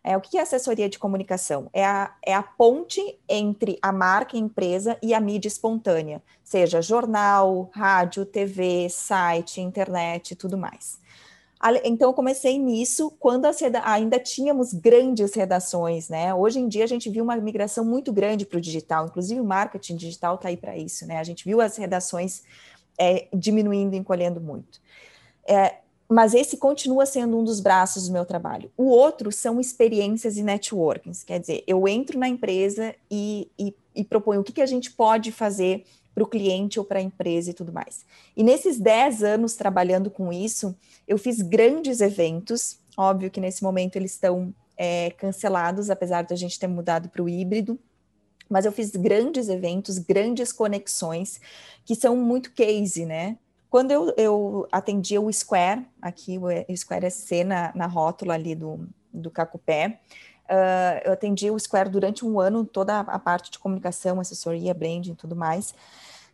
É, 0.04 0.16
o 0.16 0.22
que 0.22 0.38
é 0.38 0.42
assessoria 0.42 0.88
de 0.88 0.98
comunicação? 0.98 1.70
É 1.74 1.86
a, 1.86 2.16
é 2.26 2.34
a 2.34 2.42
ponte 2.42 3.20
entre 3.28 3.78
a 3.82 3.92
marca, 3.92 4.38
a 4.38 4.40
empresa 4.40 4.98
e 5.04 5.14
a 5.14 5.20
mídia 5.20 5.50
espontânea, 5.50 6.22
seja 6.44 6.82
jornal, 6.82 7.70
rádio, 7.74 8.26
TV, 8.26 8.88
site, 8.90 9.60
internet 9.60 10.32
e 10.32 10.36
tudo 10.36 10.58
mais. 10.58 11.00
Então, 11.84 12.10
eu 12.10 12.14
comecei 12.14 12.60
nisso 12.60 13.12
quando 13.20 13.48
ainda 13.84 14.20
tínhamos 14.20 14.74
grandes 14.74 15.34
redações, 15.34 16.08
né? 16.08 16.34
Hoje 16.34 16.60
em 16.60 16.68
dia, 16.68 16.84
a 16.84 16.88
gente 16.88 17.10
viu 17.10 17.24
uma 17.24 17.36
migração 17.36 17.84
muito 17.84 18.14
grande 18.14 18.46
para 18.46 18.60
o 18.60 18.62
digital, 18.62 19.08
inclusive 19.08 19.42
o 19.42 19.44
marketing 19.44 19.96
digital 19.96 20.36
está 20.36 20.50
aí 20.50 20.58
para 20.58 20.78
isso, 20.78 21.08
né? 21.08 21.18
A 21.18 21.24
gente 21.24 21.44
viu 21.44 21.60
as 21.60 21.76
redações 21.76 22.44
é, 22.98 23.28
diminuindo, 23.34 23.96
encolhendo 23.96 24.42
muito. 24.42 24.82
É, 25.48 25.76
mas 26.10 26.34
esse 26.34 26.58
continua 26.58 27.06
sendo 27.06 27.38
um 27.38 27.44
dos 27.44 27.60
braços 27.60 28.08
do 28.08 28.14
meu 28.14 28.26
trabalho. 28.26 28.72
O 28.78 28.86
outro 28.86 29.32
são 29.32 29.60
experiências 29.60 30.38
e 30.38 30.44
networkings, 30.44 31.24
quer 31.24 31.40
dizer, 31.40 31.64
eu 31.68 31.88
entro 31.88 32.18
na 32.18 32.30
empresa 32.30 32.96
e, 33.12 33.50
e, 33.60 33.76
e 33.94 34.04
proponho 34.04 34.42
o 34.42 34.44
que, 34.44 34.54
que 34.54 34.62
a 34.62 34.66
gente 34.66 34.92
pode 34.92 35.32
fazer 35.32 35.86
para 36.16 36.24
o 36.24 36.28
cliente 36.28 36.80
ou 36.80 36.86
para 36.86 36.98
a 36.98 37.02
empresa 37.02 37.52
e 37.52 37.54
tudo 37.54 37.72
mais. 37.72 38.06
E 38.36 38.44
nesses 38.44 38.80
10 38.80 39.22
anos 39.22 39.56
trabalhando 39.56 40.10
com 40.10 40.34
isso, 40.34 40.76
eu 41.08 41.18
fiz 41.18 41.42
grandes 41.42 42.02
eventos, 42.02 42.80
óbvio 42.98 43.30
que 43.30 43.40
nesse 43.40 43.62
momento 43.62 43.98
eles 43.98 44.14
estão 44.14 44.54
é, 44.76 45.12
cancelados, 45.12 45.90
apesar 45.90 46.24
de 46.24 46.34
a 46.34 46.38
gente 46.38 46.58
ter 46.58 46.68
mudado 46.68 47.10
para 47.10 47.22
o 47.22 47.30
híbrido, 47.30 47.78
mas 48.50 48.66
eu 48.66 48.72
fiz 48.72 48.92
grandes 48.92 49.50
eventos, 49.50 49.98
grandes 49.98 50.52
conexões, 50.52 51.40
que 51.86 51.96
são 51.96 52.16
muito 52.16 52.52
case, 52.52 53.06
né? 53.06 53.38
Quando 53.70 53.92
eu, 53.92 54.14
eu 54.16 54.68
atendia 54.72 55.20
o 55.20 55.32
Square, 55.32 55.86
aqui 56.02 56.38
o 56.38 56.78
Square 56.78 57.10
SC 57.12 57.44
na, 57.44 57.72
na 57.76 57.86
rótula 57.86 58.34
ali 58.34 58.56
do, 58.56 58.88
do 59.14 59.30
Cacupé, 59.30 60.00
uh, 60.50 61.02
eu 61.06 61.14
atendi 61.14 61.52
o 61.52 61.60
Square 61.60 61.90
durante 61.90 62.26
um 62.26 62.40
ano, 62.40 62.66
toda 62.66 63.00
a 63.00 63.20
parte 63.20 63.52
de 63.52 63.60
comunicação, 63.60 64.20
assessoria, 64.20 64.74
branding 64.74 65.12
e 65.12 65.16
tudo 65.16 65.36
mais, 65.36 65.74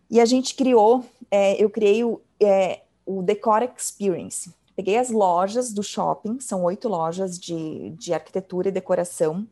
e 0.09 0.21
a 0.21 0.25
gente 0.25 0.53
criou, 0.53 1.03
é, 1.31 1.61
eu 1.61 1.69
criei 1.69 2.03
o, 2.03 2.21
é, 2.39 2.81
o 3.05 3.23
Decor 3.23 3.63
Experience, 3.63 4.53
peguei 4.75 4.97
as 4.97 5.09
lojas 5.09 5.73
do 5.73 5.81
shopping, 5.81 6.39
são 6.39 6.63
oito 6.63 6.87
lojas 6.87 7.39
de, 7.39 7.89
de 7.91 8.13
arquitetura 8.13 8.69
e 8.69 8.71
decoração, 8.71 9.47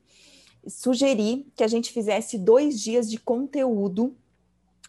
sugeri 0.68 1.52
que 1.56 1.64
a 1.64 1.68
gente 1.68 1.92
fizesse 1.92 2.38
dois 2.38 2.80
dias 2.80 3.10
de 3.10 3.20
conteúdo 3.20 4.16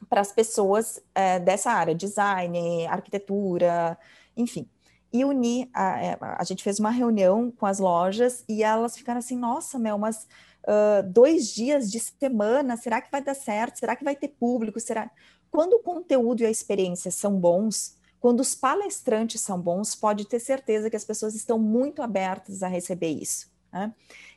para 0.09 0.21
as 0.21 0.33
pessoas 0.33 1.01
é, 1.15 1.39
dessa 1.39 1.71
área, 1.71 1.95
design, 1.95 2.87
arquitetura, 2.87 3.99
enfim. 4.37 4.69
E 5.13 5.25
unir, 5.25 5.69
a, 5.75 6.03
é, 6.03 6.19
a, 6.21 6.45
gente 6.45 6.63
fez 6.63 6.79
uma 6.79 6.91
reunião 6.91 7.51
com 7.51 7.67
as 7.67 7.79
lojas 7.79 8.45
e 8.49 8.63
elas 8.63 8.97
ficaram 8.97 9.19
assim, 9.19 9.37
nossa, 9.37 9.79
Mel, 9.79 9.99
mas 9.99 10.27
uh, 10.63 11.03
dois 11.07 11.49
dias 11.53 11.91
de 11.91 12.01
semana, 12.01 12.77
será 12.77 13.01
que 13.01 13.11
vai 13.11 13.23
dar 13.23 13.35
certo? 13.35 13.79
Será 13.79 13.95
que 13.95 14.05
vai 14.05 14.17
ter 14.17 14.29
público? 14.29 14.81
Será? 14.81 15.11
Quando 15.51 15.75
o 15.75 15.81
conteúdo 15.81 16.43
e 16.43 16.47
a 16.47 16.51
experiência 16.51 17.11
são 17.11 17.39
bons, 17.39 17.97
quando 18.19 18.41
os 18.41 18.55
palestrantes 18.55 19.41
são 19.41 19.61
bons, 19.61 19.95
pode 19.95 20.27
ter 20.27 20.41
certeza 20.41 20.89
que 20.89 20.97
as 20.97 21.05
pessoas 21.05 21.35
estão 21.35 21.59
muito 21.59 22.01
abertas 22.03 22.63
a 22.63 22.69
receber 22.69 23.11
isso. 23.11 23.51
Né? 23.73 23.93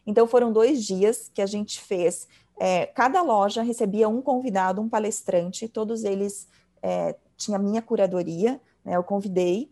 Então, 0.06 0.28
foram 0.28 0.52
dois 0.52 0.84
dias 0.84 1.30
que 1.34 1.42
a 1.42 1.46
gente 1.46 1.82
fez. 1.82 2.28
É, 2.60 2.86
cada 2.86 3.22
loja 3.22 3.62
recebia 3.62 4.08
um 4.08 4.22
convidado, 4.22 4.82
um 4.82 4.88
palestrante, 4.88 5.68
todos 5.68 6.04
eles 6.04 6.48
é, 6.82 7.16
tinha 7.36 7.60
minha 7.60 7.82
curadoria, 7.82 8.62
né, 8.84 8.96
eu 8.96 9.04
convidei, 9.04 9.70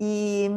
e 0.00 0.50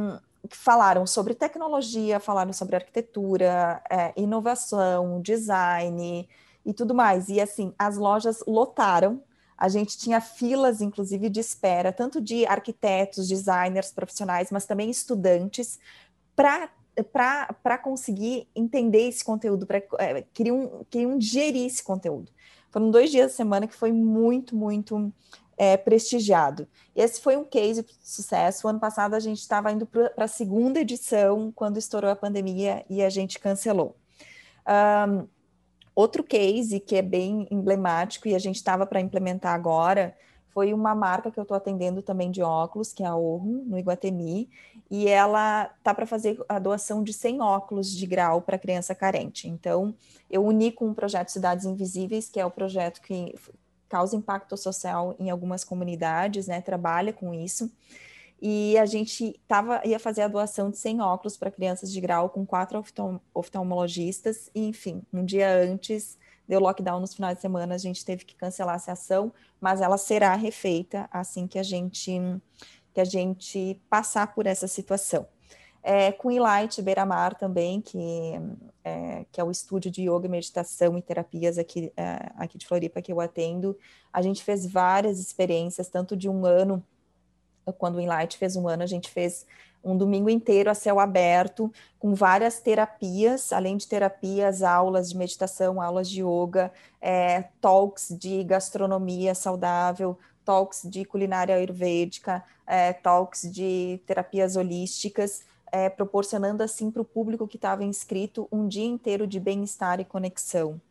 falaram 0.50 1.06
sobre 1.06 1.36
tecnologia, 1.36 2.20
falaram 2.20 2.54
sobre 2.54 2.76
arquitetura, 2.76 3.82
é, 3.90 4.14
inovação, 4.16 5.22
design 5.22 6.28
e 6.66 6.74
tudo 6.74 6.96
mais. 6.96 7.30
E 7.30 7.40
assim, 7.40 7.74
as 7.78 7.98
lojas 7.98 8.44
lotaram. 8.48 9.22
A 9.58 9.68
gente 9.68 9.98
tinha 9.98 10.22
filas, 10.22 10.80
inclusive, 10.80 11.30
de 11.30 11.42
espera, 11.42 11.92
tanto 11.92 12.22
de 12.22 12.46
arquitetos, 12.46 13.28
designers 13.28 13.92
profissionais, 13.92 14.50
mas 14.52 14.66
também 14.66 14.90
estudantes, 14.90 15.78
para 16.34 16.70
para 17.04 17.78
conseguir 17.78 18.48
entender 18.56 19.08
esse 19.08 19.24
conteúdo, 19.24 19.66
para 19.66 19.82
é, 20.00 20.24
queriam, 20.34 20.86
queriam 20.90 21.18
digerir 21.18 21.66
esse 21.66 21.84
conteúdo. 21.84 22.32
Foram 22.72 22.92
dois 22.92 23.10
dias 23.10 23.32
da 23.32 23.38
semana 23.38 23.68
que 23.68 23.76
foi 23.76 23.92
muito, 23.92 24.56
muito 24.56 25.12
é, 25.58 25.76
prestigiado. 25.76 26.68
Esse 26.96 27.20
foi 27.20 27.36
um 27.36 27.44
case 27.44 27.84
de 27.84 27.98
sucesso. 28.02 28.66
O 28.66 28.70
ano 28.70 28.80
passado 28.80 29.14
a 29.14 29.20
gente 29.20 29.40
estava 29.40 29.72
indo 29.72 29.86
para 29.86 30.26
a 30.26 30.28
segunda 30.28 30.80
edição, 30.80 31.52
quando 31.54 31.78
estourou 31.78 32.10
a 32.10 32.16
pandemia 32.16 32.86
e 32.90 33.04
a 33.04 33.10
gente 33.10 33.40
cancelou. 33.40 33.98
Um, 34.66 35.28
outro 35.94 36.24
case 36.24 36.80
que 36.80 36.96
é 36.96 37.02
bem 37.02 37.48
emblemático 37.52 38.28
e 38.28 38.36
a 38.36 38.40
gente 38.40 38.56
estava 38.56 38.86
para 38.86 39.02
implementar 39.02 39.54
agora 39.54 40.16
foi 40.54 40.74
uma 40.74 40.96
marca 40.96 41.32
que 41.32 41.40
eu 41.40 41.44
estou 41.44 41.56
atendendo 41.56 42.02
também 42.02 42.32
de 42.32 42.42
óculos, 42.42 42.92
que 42.92 43.04
é 43.04 43.06
a 43.06 43.16
Orro, 43.16 43.64
no 43.66 43.78
Iguatemi, 43.78 44.50
e 44.90 45.08
ela 45.08 45.70
tá 45.84 45.94
para 45.94 46.06
fazer 46.06 46.40
a 46.50 46.58
doação 46.58 47.04
de 47.04 47.14
100 47.14 47.42
óculos 47.42 47.96
de 47.96 48.06
grau 48.08 48.42
para 48.42 48.58
criança 48.58 48.96
carente. 48.96 49.48
Então, 49.48 49.94
eu 50.30 50.44
uni 50.44 50.72
com 50.72 50.90
o 50.90 50.96
projeto 50.96 51.30
Cidades 51.30 51.66
Invisíveis, 51.66 52.30
que 52.30 52.40
é 52.40 52.46
o 52.46 52.52
projeto 52.52 53.02
que 53.02 53.36
causa 53.88 54.16
impacto 54.16 54.56
social 54.56 55.16
em 55.20 55.30
algumas 55.30 55.64
comunidades, 55.64 56.48
né? 56.48 56.62
Trabalha 56.62 57.12
com 57.12 57.34
isso. 57.34 57.72
E 58.42 58.78
a 58.78 58.86
gente 58.86 59.40
tava, 59.48 59.82
ia 59.86 60.00
fazer 60.00 60.22
a 60.22 60.28
doação 60.28 60.70
de 60.70 60.78
100 60.78 61.02
óculos 61.02 61.36
para 61.36 61.52
crianças 61.52 61.92
de 61.92 62.00
grau 62.00 62.30
com 62.30 62.46
quatro 62.46 62.82
oftalmologistas, 63.34 64.50
e, 64.56 64.68
enfim, 64.68 65.02
um 65.12 65.26
dia 65.26 65.52
antes 65.52 66.18
deu 66.50 66.60
lockdown 66.60 67.00
nos 67.00 67.14
finais 67.14 67.36
de 67.36 67.42
semana, 67.42 67.76
a 67.76 67.78
gente 67.78 68.04
teve 68.04 68.26
que 68.26 68.36
cancelar 68.36 68.76
essa 68.76 68.94
ação, 68.94 69.32
mas 69.62 69.82
ela 69.82 70.00
será 70.00 70.34
refeita 70.34 71.08
assim 71.12 71.46
que 71.46 71.60
a 71.60 71.64
gente 71.64 72.20
que 72.92 73.00
a 73.00 73.06
gente 73.06 73.80
passar 73.88 74.34
por 74.34 74.48
essa 74.48 74.68
situação. 74.68 75.28
É, 75.84 76.12
com 76.12 76.36
Light 76.40 76.82
Beira-Mar 76.82 77.36
também, 77.36 77.80
que 77.80 78.00
é, 78.84 79.26
que 79.32 79.40
é 79.40 79.44
o 79.44 79.52
estúdio 79.52 79.92
de 79.92 80.10
yoga, 80.10 80.28
meditação 80.28 80.98
e 80.98 81.02
terapias 81.04 81.60
aqui, 81.60 81.94
é, 81.96 82.32
aqui 82.36 82.58
de 82.58 82.66
Floripa 82.66 83.00
que 83.00 83.14
eu 83.14 83.22
atendo, 83.22 83.78
a 84.12 84.20
gente 84.24 84.44
fez 84.44 84.66
várias 84.66 85.20
experiências, 85.20 85.88
tanto 85.88 86.18
de 86.18 86.28
um 86.28 86.48
ano, 86.48 86.84
quando 87.78 87.98
o 87.98 88.02
Inlight 88.02 88.38
fez 88.38 88.56
um 88.56 88.68
ano, 88.68 88.82
a 88.82 88.88
gente 88.88 89.08
fez 89.08 89.46
um 89.84 89.98
domingo 89.98 90.30
inteiro 90.30 90.70
a 90.70 90.74
céu 90.74 91.00
aberto, 91.00 91.72
com 91.98 92.14
várias 92.14 92.60
terapias, 92.60 93.54
além 93.54 93.78
de 93.78 93.88
terapias, 93.88 94.62
aulas 94.62 95.10
de 95.10 95.18
meditação, 95.18 95.82
aulas 95.82 96.10
de 96.10 96.22
yoga, 96.22 96.72
é, 97.02 97.44
talks 97.62 98.10
de 98.18 98.44
gastronomia 98.44 99.34
saudável, 99.34 100.18
talks 100.44 100.82
de 100.84 101.06
culinária 101.06 101.56
ayurvédica, 101.56 102.44
é, 102.66 102.94
talks 102.94 103.52
de 103.52 104.02
terapias 104.06 104.56
holísticas, 104.56 105.44
é, 105.72 105.90
proporcionando 105.90 106.64
assim 106.64 106.90
para 106.90 107.02
o 107.02 107.06
público 107.06 107.48
que 107.48 107.58
estava 107.58 107.84
inscrito 107.84 108.48
um 108.52 108.68
dia 108.68 108.86
inteiro 108.86 109.28
de 109.28 109.40
bem-estar 109.40 110.00
e 110.00 110.06
conexão. 110.06 110.82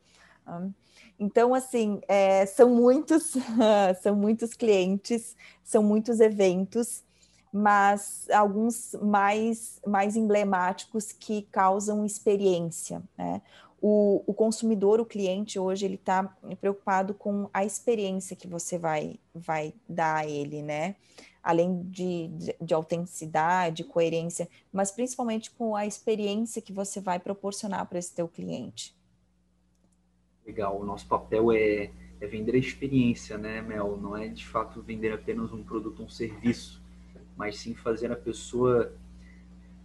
Então, 1.18 1.52
assim, 1.52 2.00
é, 2.06 2.46
são 2.46 2.70
muitos, 2.70 3.34
são 4.02 4.14
muitos 4.14 4.54
clientes, 4.54 5.36
são 5.64 5.82
muitos 5.82 6.20
eventos, 6.20 7.02
mas 7.52 8.28
alguns 8.30 8.94
mais, 9.00 9.80
mais 9.86 10.16
emblemáticos 10.16 11.12
que 11.12 11.42
causam 11.50 12.04
experiência. 12.04 13.02
Né? 13.16 13.42
O, 13.80 14.22
o, 14.26 14.34
consumidor, 14.34 15.00
o 15.00 15.06
cliente 15.06 15.58
hoje, 15.58 15.84
ele 15.84 15.94
está 15.94 16.24
preocupado 16.60 17.14
com 17.14 17.48
a 17.52 17.64
experiência 17.64 18.34
que 18.34 18.48
você 18.48 18.76
vai, 18.76 19.18
vai 19.32 19.72
dar 19.88 20.16
a 20.16 20.26
ele, 20.26 20.62
né? 20.62 20.96
Além 21.40 21.82
de, 21.84 22.28
de, 22.28 22.56
de 22.60 22.74
autenticidade, 22.74 23.84
coerência, 23.84 24.48
mas 24.72 24.90
principalmente 24.90 25.52
com 25.52 25.76
a 25.76 25.86
experiência 25.86 26.60
que 26.60 26.72
você 26.72 27.00
vai 27.00 27.20
proporcionar 27.20 27.86
para 27.86 28.00
esse 28.00 28.12
teu 28.12 28.26
cliente. 28.26 28.96
Legal, 30.44 30.78
o 30.80 30.84
nosso 30.84 31.06
papel 31.06 31.52
é, 31.52 31.90
é 32.20 32.26
vender 32.26 32.56
a 32.56 32.58
experiência, 32.58 33.38
né, 33.38 33.62
Mel? 33.62 33.96
Não 33.96 34.16
é 34.16 34.26
de 34.26 34.44
fato 34.44 34.82
vender 34.82 35.12
apenas 35.12 35.52
um 35.52 35.62
produto, 35.62 36.02
um 36.02 36.08
serviço 36.08 36.82
mas 37.38 37.56
sim 37.56 37.72
fazer 37.72 38.10
a 38.10 38.16
pessoa 38.16 38.92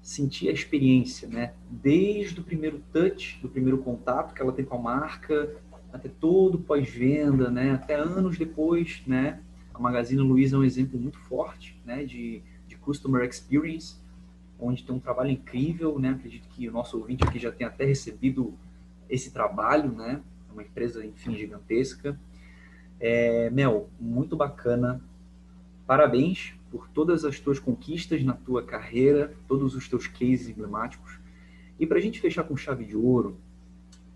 sentir 0.02 0.50
a 0.50 0.52
experiência, 0.52 1.30
né? 1.30 1.54
Desde 1.70 2.42
o 2.42 2.44
primeiro 2.44 2.84
touch, 2.92 3.40
do 3.42 3.48
primeiro 3.48 3.78
contato 3.78 4.34
que 4.34 4.42
ela 4.42 4.52
tem 4.52 4.66
com 4.66 4.76
a 4.76 4.82
marca, 4.82 5.56
até 5.94 6.10
todo 6.10 6.58
pós-venda, 6.58 7.52
né? 7.52 7.72
Até 7.72 7.96
anos 7.96 8.38
depois, 8.38 9.04
né? 9.06 9.40
A 9.74 9.80
Magazine 9.80 10.22
Luiza 10.22 10.56
é 10.56 10.60
um 10.60 10.64
exemplo 10.64 11.00
muito 11.00 11.20
forte, 11.20 11.80
né? 11.86 12.04
De, 12.04 12.42
de 12.68 12.76
customer 12.76 13.24
experience, 13.24 13.96
onde 14.60 14.84
tem 14.84 14.96
um 14.96 15.00
trabalho 15.00 15.30
incrível, 15.30 16.00
né? 16.00 16.10
Acredito 16.10 16.50
que 16.50 16.68
o 16.68 16.72
nosso 16.72 16.98
ouvinte 16.98 17.24
aqui 17.24 17.38
já 17.38 17.52
tem 17.52 17.66
até 17.66 17.86
recebido 17.86 18.54
esse 19.08 19.32
trabalho, 19.32 19.92
né? 19.92 20.22
É 20.50 20.52
uma 20.52 20.64
empresa, 20.64 21.06
enfim, 21.06 21.36
gigantesca. 21.36 22.20
É, 23.00 23.50
Mel, 23.52 23.90
muito 24.00 24.36
bacana. 24.36 25.00
Parabéns 25.86 26.56
por 26.74 26.90
todas 26.90 27.24
as 27.24 27.40
tuas 27.40 27.60
conquistas 27.60 28.24
na 28.24 28.34
tua 28.34 28.64
carreira, 28.64 29.32
todos 29.48 29.76
os 29.76 29.88
teus 29.88 30.08
cases 30.08 30.50
emblemáticos. 30.50 31.20
E 31.80 31.86
para 31.86 32.00
a 32.00 32.02
gente 32.02 32.20
fechar 32.20 32.44
com 32.46 32.58
chave 32.58 32.84
de 32.84 32.98
ouro, 32.98 33.38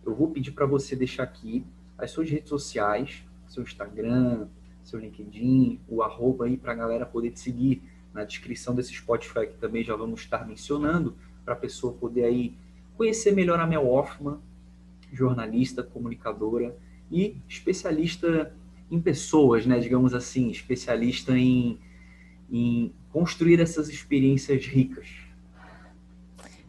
eu 0.04 0.16
vou 0.16 0.32
pedir 0.32 0.50
para 0.54 0.66
você 0.66 0.96
deixar 0.96 1.22
aqui 1.22 1.64
as 2.00 2.10
suas 2.10 2.28
redes 2.28 2.50
sociais, 2.50 3.24
seu 3.48 3.62
Instagram, 3.62 4.48
seu 4.84 5.00
LinkedIn, 5.00 5.80
o 5.88 6.02
arroba 6.02 6.46
aí 6.46 6.58
para 6.58 6.72
a 6.72 6.76
galera 6.76 7.06
poder 7.06 7.30
te 7.30 7.40
seguir 7.40 7.84
na 8.12 8.24
descrição 8.24 8.74
desse 8.74 8.92
Spotify 8.92 9.46
que 9.46 9.58
também 9.60 9.84
já 9.84 9.96
vamos 9.96 10.22
estar 10.22 10.48
mencionando, 10.48 11.16
para 11.46 11.54
a 11.54 11.58
pessoa 11.58 11.94
poder 11.94 12.24
aí 12.24 12.56
conhecer 12.96 13.34
melhor 13.34 13.60
a 13.60 13.68
Mel 13.68 13.86
Hoffman, 13.86 14.40
jornalista, 15.14 15.84
comunicadora 15.84 16.76
e 17.12 17.38
especialista 17.48 18.52
em 18.90 19.00
pessoas, 19.00 19.64
né, 19.68 19.80
digamos 19.80 20.16
assim, 20.16 20.50
especialista 20.50 21.38
em 21.38 21.78
em 22.52 22.94
construir 23.12 23.60
essas 23.60 23.90
experiências 23.90 24.66
ricas? 24.66 25.08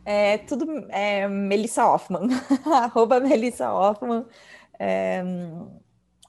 É 0.04 0.38
tudo 0.38 0.86
é, 0.88 1.28
Melissa 1.28 1.86
Hoffman, 1.86 2.28
arroba 2.64 3.20
Melissa 3.20 3.70
Hoffman, 3.70 4.24
é, 4.78 5.22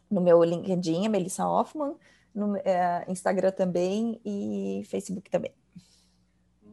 no 0.10 0.22
meu 0.22 0.44
LinkedIn 0.44 1.06
é 1.06 1.10
Melissa 1.10 1.48
Hoffman, 1.48 1.94
no 2.34 2.58
é, 2.58 3.06
Instagram 3.08 3.52
também 3.52 4.20
e 4.26 4.84
Facebook 4.86 5.30
também. 5.30 5.52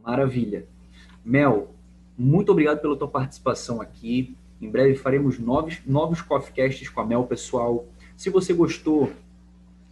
Maravilha. 0.03 0.67
Mel, 1.23 1.69
muito 2.17 2.51
obrigado 2.51 2.81
pela 2.81 2.97
tua 2.97 3.07
participação 3.07 3.81
aqui. 3.81 4.35
Em 4.59 4.69
breve 4.69 4.95
faremos 4.95 5.37
novos, 5.37 5.79
novos 5.85 6.21
coffeecasts 6.21 6.89
com 6.89 7.01
a 7.01 7.05
Mel, 7.05 7.25
pessoal. 7.25 7.85
Se 8.15 8.29
você 8.29 8.53
gostou 8.53 9.11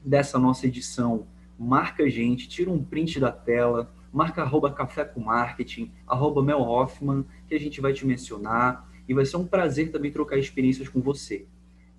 dessa 0.03 0.39
nossa 0.39 0.65
edição, 0.65 1.25
marca 1.57 2.03
a 2.03 2.09
gente, 2.09 2.47
tira 2.47 2.69
um 2.69 2.83
print 2.83 3.19
da 3.19 3.31
tela, 3.31 3.91
marca 4.11 4.41
arroba 4.41 4.71
café 4.71 5.03
com 5.03 5.19
marketing, 5.19 5.91
arroba 6.07 6.43
Mel 6.43 6.61
Hoffman, 6.61 7.25
que 7.47 7.55
a 7.55 7.59
gente 7.59 7.81
vai 7.81 7.93
te 7.93 8.05
mencionar 8.05 8.89
e 9.07 9.13
vai 9.13 9.25
ser 9.25 9.37
um 9.37 9.45
prazer 9.45 9.91
também 9.91 10.11
trocar 10.11 10.37
experiências 10.37 10.87
com 10.89 11.01
você. 11.01 11.45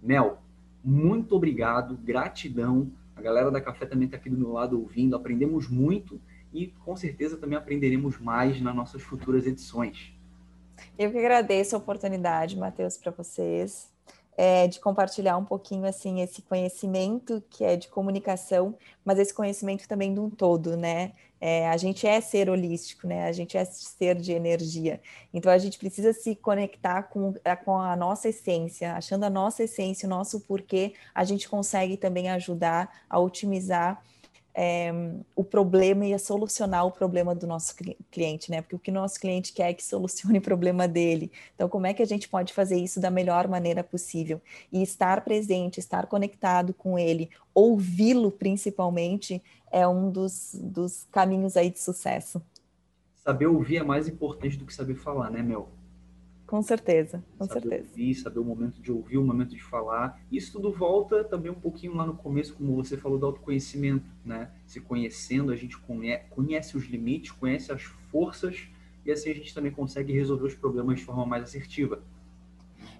Mel, 0.02 0.42
muito 0.82 1.34
obrigado, 1.34 1.96
gratidão. 1.96 2.90
A 3.14 3.22
galera 3.22 3.50
da 3.50 3.60
Café 3.60 3.86
também 3.86 4.06
está 4.06 4.16
aqui 4.16 4.28
do 4.28 4.38
meu 4.38 4.52
lado 4.52 4.78
ouvindo, 4.78 5.16
aprendemos 5.16 5.68
muito 5.68 6.20
e 6.52 6.68
com 6.84 6.96
certeza 6.96 7.36
também 7.36 7.58
aprenderemos 7.58 8.18
mais 8.18 8.60
nas 8.60 8.74
nossas 8.74 9.02
futuras 9.02 9.46
edições. 9.46 10.12
Eu 10.98 11.10
que 11.10 11.18
agradeço 11.18 11.74
a 11.74 11.78
oportunidade, 11.78 12.56
Matheus, 12.56 12.96
para 12.96 13.10
vocês 13.10 13.90
é, 14.36 14.66
de 14.66 14.78
compartilhar 14.80 15.36
um 15.36 15.44
pouquinho 15.44 15.86
assim 15.86 16.20
esse 16.20 16.42
conhecimento 16.42 17.42
que 17.48 17.64
é 17.64 17.76
de 17.76 17.88
comunicação, 17.88 18.74
mas 19.04 19.18
esse 19.18 19.32
conhecimento 19.32 19.88
também 19.88 20.12
de 20.12 20.20
um 20.20 20.28
todo, 20.28 20.76
né? 20.76 21.12
É, 21.40 21.68
a 21.68 21.76
gente 21.76 22.06
é 22.06 22.20
ser 22.20 22.48
holístico, 22.48 23.06
né? 23.06 23.26
A 23.26 23.32
gente 23.32 23.56
é 23.56 23.64
ser 23.64 24.14
de 24.16 24.32
energia. 24.32 25.00
Então 25.32 25.52
a 25.52 25.58
gente 25.58 25.78
precisa 25.78 26.12
se 26.12 26.34
conectar 26.34 27.04
com, 27.04 27.34
com 27.64 27.78
a 27.78 27.94
nossa 27.94 28.28
essência, 28.28 28.94
achando 28.94 29.24
a 29.24 29.30
nossa 29.30 29.62
essência, 29.64 30.06
o 30.06 30.10
nosso 30.10 30.40
porquê, 30.40 30.94
a 31.14 31.24
gente 31.24 31.48
consegue 31.48 31.96
também 31.96 32.30
ajudar 32.30 33.04
a 33.08 33.18
otimizar 33.18 34.02
é, 34.58 34.90
o 35.34 35.44
problema 35.44 36.06
e 36.06 36.14
a 36.14 36.18
solucionar 36.18 36.86
o 36.86 36.90
problema 36.90 37.34
do 37.34 37.46
nosso 37.46 37.74
cliente, 38.10 38.50
né? 38.50 38.62
Porque 38.62 38.74
o 38.74 38.78
que 38.78 38.90
o 38.90 38.94
nosso 38.94 39.20
cliente 39.20 39.52
quer 39.52 39.68
é 39.68 39.74
que 39.74 39.84
solucione 39.84 40.38
o 40.40 40.42
problema 40.42 40.88
dele. 40.88 41.30
Então, 41.54 41.68
como 41.68 41.86
é 41.86 41.92
que 41.92 42.02
a 42.02 42.06
gente 42.06 42.26
pode 42.26 42.54
fazer 42.54 42.76
isso 42.76 42.98
da 42.98 43.10
melhor 43.10 43.46
maneira 43.48 43.84
possível? 43.84 44.40
E 44.72 44.82
estar 44.82 45.22
presente, 45.22 45.78
estar 45.78 46.06
conectado 46.06 46.72
com 46.72 46.98
ele, 46.98 47.28
ouvi-lo 47.54 48.30
principalmente, 48.30 49.42
é 49.70 49.86
um 49.86 50.10
dos, 50.10 50.58
dos 50.58 51.06
caminhos 51.12 51.54
aí 51.54 51.68
de 51.68 51.78
sucesso. 51.78 52.40
Saber 53.14 53.48
ouvir 53.48 53.76
é 53.76 53.82
mais 53.82 54.08
importante 54.08 54.56
do 54.56 54.64
que 54.64 54.72
saber 54.72 54.94
falar, 54.94 55.30
né, 55.30 55.42
Mel? 55.42 55.68
Com 56.46 56.62
certeza, 56.62 57.24
com 57.36 57.44
saber 57.44 57.60
certeza. 57.60 57.88
Ouvir, 57.90 58.14
saber 58.14 58.38
o 58.38 58.44
momento 58.44 58.80
de 58.80 58.92
ouvir, 58.92 59.18
o 59.18 59.24
momento 59.24 59.50
de 59.50 59.62
falar. 59.62 60.20
Isso 60.30 60.52
tudo 60.52 60.70
volta 60.70 61.24
também 61.24 61.50
um 61.50 61.56
pouquinho 61.56 61.94
lá 61.94 62.06
no 62.06 62.14
começo, 62.14 62.54
como 62.54 62.76
você 62.76 62.96
falou, 62.96 63.18
do 63.18 63.26
autoconhecimento, 63.26 64.06
né? 64.24 64.50
Se 64.64 64.80
conhecendo, 64.80 65.50
a 65.50 65.56
gente 65.56 65.76
conhece 66.30 66.76
os 66.76 66.84
limites, 66.84 67.32
conhece 67.32 67.72
as 67.72 67.82
forças, 67.82 68.68
e 69.04 69.10
assim 69.10 69.30
a 69.30 69.34
gente 69.34 69.52
também 69.52 69.72
consegue 69.72 70.12
resolver 70.12 70.46
os 70.46 70.54
problemas 70.54 71.00
de 71.00 71.04
forma 71.04 71.26
mais 71.26 71.42
assertiva. 71.42 72.00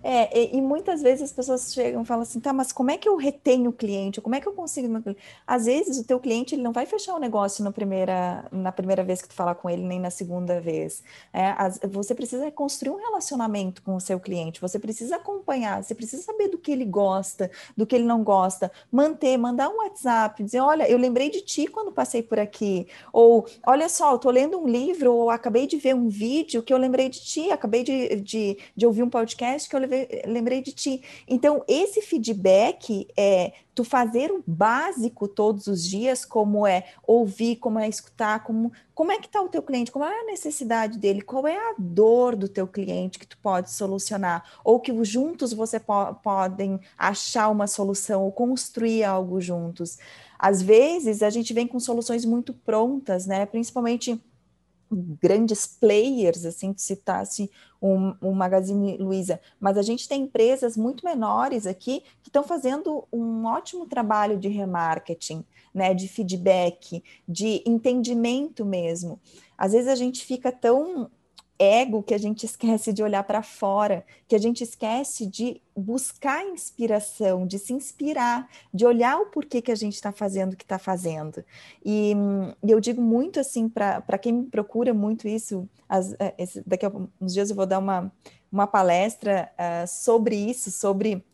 É, 0.02 0.38
e, 0.38 0.56
e, 0.56 0.60
muitas 0.60 1.02
vezes 1.02 1.22
as 1.22 1.32
pessoas 1.32 1.72
chegam 1.72 2.02
e 2.02 2.04
falam 2.04 2.22
assim, 2.22 2.40
tá, 2.40 2.52
mas 2.52 2.72
como 2.72 2.90
é 2.90 2.96
que 2.96 3.08
eu 3.08 3.16
retenho 3.16 3.70
o 3.70 3.72
cliente? 3.72 4.20
Como 4.20 4.34
é 4.34 4.40
que 4.40 4.46
eu 4.46 4.52
consigo... 4.52 4.86
Às 5.46 5.66
vezes 5.66 5.98
o 5.98 6.04
teu 6.04 6.18
cliente 6.20 6.54
ele 6.54 6.62
não 6.62 6.72
vai 6.72 6.86
fechar 6.86 7.14
o 7.14 7.18
negócio 7.18 7.64
na 7.64 7.72
primeira, 7.72 8.44
na 8.50 8.72
primeira 8.72 9.02
vez 9.02 9.22
que 9.22 9.28
tu 9.28 9.34
falar 9.34 9.54
com 9.54 9.68
ele, 9.68 9.82
nem 9.82 10.00
na 10.00 10.10
segunda 10.10 10.60
vez. 10.60 11.02
É, 11.32 11.54
as, 11.56 11.80
você 11.84 12.14
precisa 12.14 12.50
construir 12.50 12.92
um 12.92 12.96
relacionamento 12.96 13.82
com 13.82 13.96
o 13.96 14.00
seu 14.00 14.18
cliente, 14.20 14.60
você 14.60 14.78
precisa 14.78 15.16
acompanhar, 15.16 15.82
você 15.82 15.94
precisa 15.94 16.22
saber 16.22 16.48
do 16.48 16.58
que 16.58 16.70
ele 16.70 16.84
gosta, 16.84 17.50
do 17.76 17.86
que 17.86 17.94
ele 17.94 18.04
não 18.04 18.22
gosta, 18.22 18.70
manter, 18.90 19.36
mandar 19.36 19.68
um 19.68 19.78
WhatsApp, 19.78 20.42
dizer, 20.42 20.60
olha, 20.60 20.88
eu 20.88 20.98
lembrei 20.98 21.30
de 21.30 21.40
ti 21.40 21.66
quando 21.66 21.92
passei 21.92 22.22
por 22.22 22.38
aqui, 22.38 22.86
ou 23.12 23.46
olha 23.66 23.88
só, 23.88 24.12
eu 24.12 24.18
tô 24.18 24.30
lendo 24.30 24.58
um 24.58 24.66
livro, 24.66 25.12
ou 25.12 25.30
acabei 25.30 25.66
de 25.66 25.76
ver 25.76 25.94
um 25.94 26.08
vídeo 26.08 26.62
que 26.62 26.72
eu 26.72 26.78
lembrei 26.78 27.08
de 27.08 27.20
ti, 27.20 27.50
acabei 27.50 27.82
de, 27.82 28.16
de, 28.16 28.58
de 28.74 28.86
ouvir 28.86 29.02
um 29.02 29.10
podcast 29.10 29.68
que 29.68 29.74
eu 29.74 29.80
lembrei 30.26 30.60
de 30.60 30.72
ti. 30.72 31.02
Então, 31.26 31.64
esse 31.66 32.02
feedback 32.02 33.06
é 33.16 33.52
tu 33.74 33.84
fazer 33.84 34.32
o 34.32 34.42
básico 34.46 35.28
todos 35.28 35.66
os 35.66 35.86
dias, 35.86 36.24
como 36.24 36.66
é 36.66 36.86
ouvir, 37.06 37.56
como 37.56 37.78
é 37.78 37.88
escutar, 37.88 38.42
como, 38.42 38.72
como 38.94 39.12
é 39.12 39.18
que 39.18 39.26
está 39.26 39.42
o 39.42 39.48
teu 39.48 39.62
cliente, 39.62 39.92
qual 39.92 40.08
é 40.08 40.20
a 40.20 40.24
necessidade 40.24 40.98
dele, 40.98 41.20
qual 41.20 41.46
é 41.46 41.56
a 41.56 41.74
dor 41.78 42.34
do 42.34 42.48
teu 42.48 42.66
cliente 42.66 43.18
que 43.18 43.26
tu 43.26 43.36
pode 43.38 43.70
solucionar, 43.70 44.44
ou 44.64 44.80
que 44.80 44.92
juntos 45.04 45.52
você 45.52 45.78
po 45.78 46.14
podem 46.22 46.80
achar 46.96 47.48
uma 47.48 47.66
solução 47.66 48.24
ou 48.24 48.32
construir 48.32 49.04
algo 49.04 49.40
juntos. 49.40 49.98
Às 50.38 50.62
vezes 50.62 51.22
a 51.22 51.30
gente 51.30 51.52
vem 51.52 51.66
com 51.66 51.78
soluções 51.78 52.24
muito 52.24 52.52
prontas, 52.52 53.26
né? 53.26 53.44
Principalmente 53.46 54.20
grandes 54.90 55.66
players, 55.66 56.44
assim, 56.44 56.72
que 56.72 56.80
citasse 56.80 57.50
um, 57.80 58.14
um 58.22 58.32
Magazine 58.32 58.96
Luiza, 58.96 59.40
mas 59.60 59.76
a 59.76 59.82
gente 59.82 60.08
tem 60.08 60.22
empresas 60.22 60.76
muito 60.76 61.04
menores 61.04 61.66
aqui 61.66 62.02
que 62.22 62.28
estão 62.28 62.42
fazendo 62.42 63.06
um 63.12 63.44
ótimo 63.44 63.86
trabalho 63.86 64.38
de 64.38 64.48
remarketing, 64.48 65.44
né, 65.74 65.92
de 65.92 66.08
feedback, 66.08 67.02
de 67.28 67.62
entendimento 67.66 68.64
mesmo. 68.64 69.20
Às 69.58 69.72
vezes 69.72 69.88
a 69.88 69.94
gente 69.94 70.24
fica 70.24 70.50
tão 70.50 71.10
ego 71.58 72.02
que 72.02 72.14
a 72.14 72.18
gente 72.18 72.44
esquece 72.44 72.92
de 72.92 73.02
olhar 73.02 73.22
para 73.24 73.42
fora, 73.42 74.04
que 74.28 74.34
a 74.34 74.38
gente 74.38 74.62
esquece 74.62 75.26
de 75.26 75.60
buscar 75.76 76.44
inspiração, 76.44 77.46
de 77.46 77.58
se 77.58 77.72
inspirar, 77.72 78.48
de 78.72 78.84
olhar 78.84 79.18
o 79.18 79.26
porquê 79.26 79.62
que 79.62 79.72
a 79.72 79.76
gente 79.76 79.94
está 79.94 80.12
fazendo 80.12 80.52
o 80.52 80.56
que 80.56 80.64
está 80.64 80.78
fazendo. 80.78 81.44
E, 81.84 82.14
e, 82.62 82.70
eu 82.70 82.80
digo 82.80 83.00
muito 83.00 83.40
assim, 83.40 83.68
para 83.68 84.18
quem 84.18 84.32
me 84.32 84.46
procura 84.46 84.92
muito 84.92 85.26
isso, 85.28 85.68
as, 85.88 86.14
é, 86.18 86.34
esse, 86.38 86.62
daqui 86.66 86.86
a 86.86 86.92
uns 87.20 87.32
dias 87.32 87.50
eu 87.50 87.56
vou 87.56 87.66
dar 87.66 87.78
uma, 87.78 88.12
uma 88.50 88.66
palestra 88.66 89.50
uh, 89.54 89.86
sobre 89.86 90.36
isso, 90.36 90.70
sobre 90.70 91.24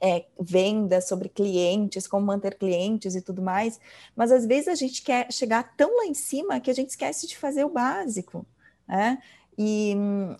é, 0.00 0.26
venda, 0.38 1.00
sobre 1.00 1.28
clientes, 1.28 2.06
como 2.06 2.26
manter 2.26 2.56
clientes 2.56 3.14
e 3.14 3.22
tudo 3.22 3.42
mais, 3.42 3.80
mas 4.14 4.30
às 4.30 4.46
vezes 4.46 4.68
a 4.68 4.74
gente 4.74 5.02
quer 5.02 5.32
chegar 5.32 5.74
tão 5.76 5.98
lá 5.98 6.06
em 6.06 6.14
cima 6.14 6.60
que 6.60 6.70
a 6.70 6.74
gente 6.74 6.90
esquece 6.90 7.26
de 7.26 7.36
fazer 7.36 7.64
o 7.64 7.70
básico. 7.70 8.46
Né? 8.86 9.18
E, 9.58 9.96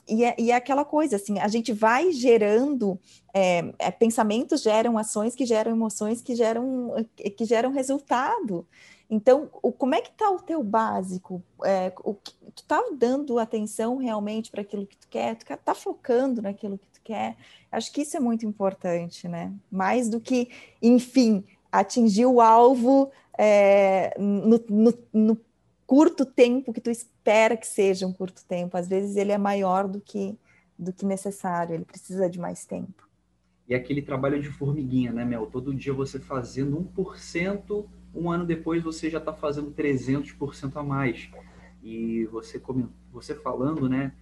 e, 0.06 0.24
é, 0.24 0.34
e 0.38 0.50
é 0.50 0.54
aquela 0.54 0.84
coisa, 0.84 1.16
assim, 1.16 1.38
a 1.38 1.48
gente 1.48 1.72
vai 1.72 2.12
gerando, 2.12 2.98
é, 3.32 3.72
é, 3.78 3.90
pensamentos 3.90 4.62
geram 4.62 4.98
ações 4.98 5.34
que 5.34 5.46
geram 5.46 5.72
emoções 5.72 6.20
que 6.20 6.34
geram, 6.34 6.92
que 7.36 7.44
geram 7.44 7.70
resultado. 7.70 8.66
Então, 9.08 9.48
o, 9.62 9.72
como 9.72 9.94
é 9.94 10.00
que 10.00 10.10
está 10.10 10.30
o 10.30 10.40
teu 10.40 10.62
básico? 10.62 11.42
É, 11.64 11.92
o, 12.04 12.14
tu 12.14 12.62
está 12.62 12.82
dando 12.92 13.38
atenção 13.38 13.96
realmente 13.96 14.50
para 14.50 14.62
aquilo 14.62 14.86
que 14.86 14.96
tu 14.96 15.08
quer? 15.08 15.36
Tu 15.36 15.50
está 15.50 15.74
focando 15.74 16.42
naquilo 16.42 16.76
que 16.76 16.86
tu 16.88 17.00
quer? 17.02 17.36
Acho 17.70 17.92
que 17.92 18.02
isso 18.02 18.16
é 18.16 18.20
muito 18.20 18.44
importante, 18.44 19.28
né? 19.28 19.52
Mais 19.70 20.08
do 20.08 20.20
que, 20.20 20.50
enfim, 20.82 21.44
atingir 21.70 22.26
o 22.26 22.40
alvo 22.40 23.10
é, 23.38 24.14
no, 24.18 24.62
no, 24.68 24.94
no 25.12 25.36
curto 25.86 26.26
tempo 26.26 26.72
que 26.72 26.80
tu 26.80 26.90
espera 26.90 27.56
que 27.56 27.66
seja 27.66 28.06
um 28.06 28.12
curto 28.12 28.44
tempo. 28.44 28.76
Às 28.76 28.88
vezes 28.88 29.16
ele 29.16 29.32
é 29.32 29.38
maior 29.38 29.86
do 29.86 30.00
que 30.00 30.36
do 30.78 30.92
que 30.92 31.06
necessário, 31.06 31.74
ele 31.74 31.84
precisa 31.84 32.28
de 32.28 32.38
mais 32.38 32.66
tempo. 32.66 33.08
E 33.68 33.74
aquele 33.74 34.02
trabalho 34.02 34.40
de 34.40 34.48
formiguinha, 34.48 35.12
né, 35.12 35.24
Mel? 35.24 35.46
Todo 35.46 35.74
dia 35.74 35.92
você 35.92 36.18
fazendo 36.18 36.76
1%, 36.96 37.86
um 38.14 38.30
ano 38.30 38.44
depois 38.44 38.82
você 38.82 39.10
já 39.10 39.18
está 39.18 39.32
fazendo 39.32 39.72
300% 39.72 40.76
a 40.76 40.82
mais. 40.82 41.28
E 41.82 42.26
você, 42.26 42.60
você 43.12 43.34
falando, 43.34 43.88
né, 43.88 44.12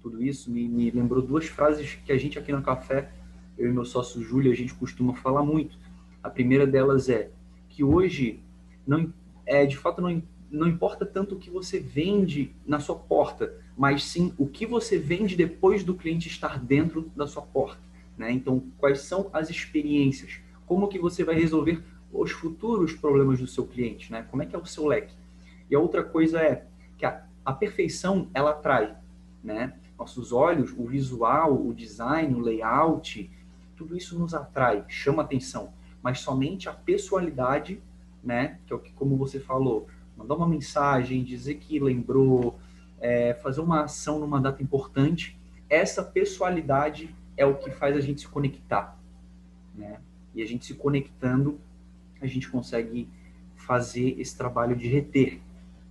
tudo 0.00 0.22
isso, 0.22 0.50
me, 0.50 0.68
me 0.68 0.90
lembrou 0.90 1.22
duas 1.22 1.46
frases 1.46 1.94
que 2.04 2.12
a 2.12 2.18
gente 2.18 2.38
aqui 2.38 2.52
no 2.52 2.62
Café, 2.62 3.10
eu 3.58 3.68
e 3.68 3.72
meu 3.72 3.84
sócio 3.84 4.22
Júlio, 4.22 4.52
a 4.52 4.54
gente 4.54 4.74
costuma 4.74 5.14
falar 5.14 5.42
muito. 5.42 5.78
A 6.22 6.30
primeira 6.30 6.66
delas 6.66 7.08
é 7.08 7.30
que 7.68 7.82
hoje, 7.82 8.40
não, 8.86 9.12
é, 9.44 9.66
de 9.66 9.76
fato, 9.76 10.00
não 10.00 10.22
não 10.52 10.68
importa 10.68 11.06
tanto 11.06 11.34
o 11.34 11.38
que 11.38 11.48
você 11.48 11.80
vende 11.80 12.54
na 12.66 12.78
sua 12.78 12.94
porta, 12.94 13.54
mas 13.76 14.04
sim 14.04 14.34
o 14.36 14.46
que 14.46 14.66
você 14.66 14.98
vende 14.98 15.34
depois 15.34 15.82
do 15.82 15.94
cliente 15.94 16.28
estar 16.28 16.58
dentro 16.58 17.10
da 17.16 17.26
sua 17.26 17.42
porta. 17.42 17.80
Né? 18.18 18.30
Então, 18.30 18.62
quais 18.76 19.00
são 19.00 19.30
as 19.32 19.48
experiências? 19.48 20.40
Como 20.66 20.88
que 20.88 20.98
você 20.98 21.24
vai 21.24 21.36
resolver 21.36 21.82
os 22.12 22.30
futuros 22.30 22.92
problemas 22.92 23.40
do 23.40 23.46
seu 23.46 23.66
cliente? 23.66 24.12
Né? 24.12 24.26
Como 24.30 24.42
é 24.42 24.46
que 24.46 24.54
é 24.54 24.58
o 24.58 24.66
seu 24.66 24.86
leque? 24.86 25.14
E 25.70 25.74
a 25.74 25.80
outra 25.80 26.04
coisa 26.04 26.38
é 26.38 26.66
que 26.98 27.06
a, 27.06 27.24
a 27.42 27.52
perfeição, 27.54 28.28
ela 28.34 28.50
atrai. 28.50 28.94
Né? 29.42 29.72
Nossos 29.98 30.32
olhos, 30.32 30.74
o 30.76 30.84
visual, 30.84 31.54
o 31.66 31.72
design, 31.72 32.34
o 32.34 32.40
layout, 32.40 33.30
tudo 33.74 33.96
isso 33.96 34.18
nos 34.18 34.34
atrai, 34.34 34.84
chama 34.86 35.22
atenção. 35.22 35.72
Mas 36.02 36.20
somente 36.20 36.68
a 36.68 36.72
pessoalidade, 36.72 37.80
né? 38.22 38.58
que 38.66 38.72
é 38.74 38.76
o 38.76 38.78
que, 38.78 38.92
como 38.92 39.16
você 39.16 39.40
falou, 39.40 39.88
mandar 40.16 40.34
uma 40.34 40.48
mensagem, 40.48 41.24
dizer 41.24 41.56
que 41.56 41.78
lembrou, 41.78 42.58
é, 43.00 43.34
fazer 43.34 43.60
uma 43.60 43.84
ação 43.84 44.18
numa 44.18 44.40
data 44.40 44.62
importante, 44.62 45.38
essa 45.68 46.02
pessoalidade 46.02 47.14
é 47.36 47.44
o 47.44 47.56
que 47.56 47.70
faz 47.70 47.96
a 47.96 48.00
gente 48.00 48.20
se 48.20 48.28
conectar, 48.28 48.98
né? 49.74 50.00
E 50.34 50.42
a 50.42 50.46
gente 50.46 50.64
se 50.64 50.74
conectando, 50.74 51.60
a 52.20 52.26
gente 52.26 52.48
consegue 52.50 53.08
fazer 53.56 54.20
esse 54.20 54.36
trabalho 54.36 54.76
de 54.76 54.86
reter, 54.86 55.40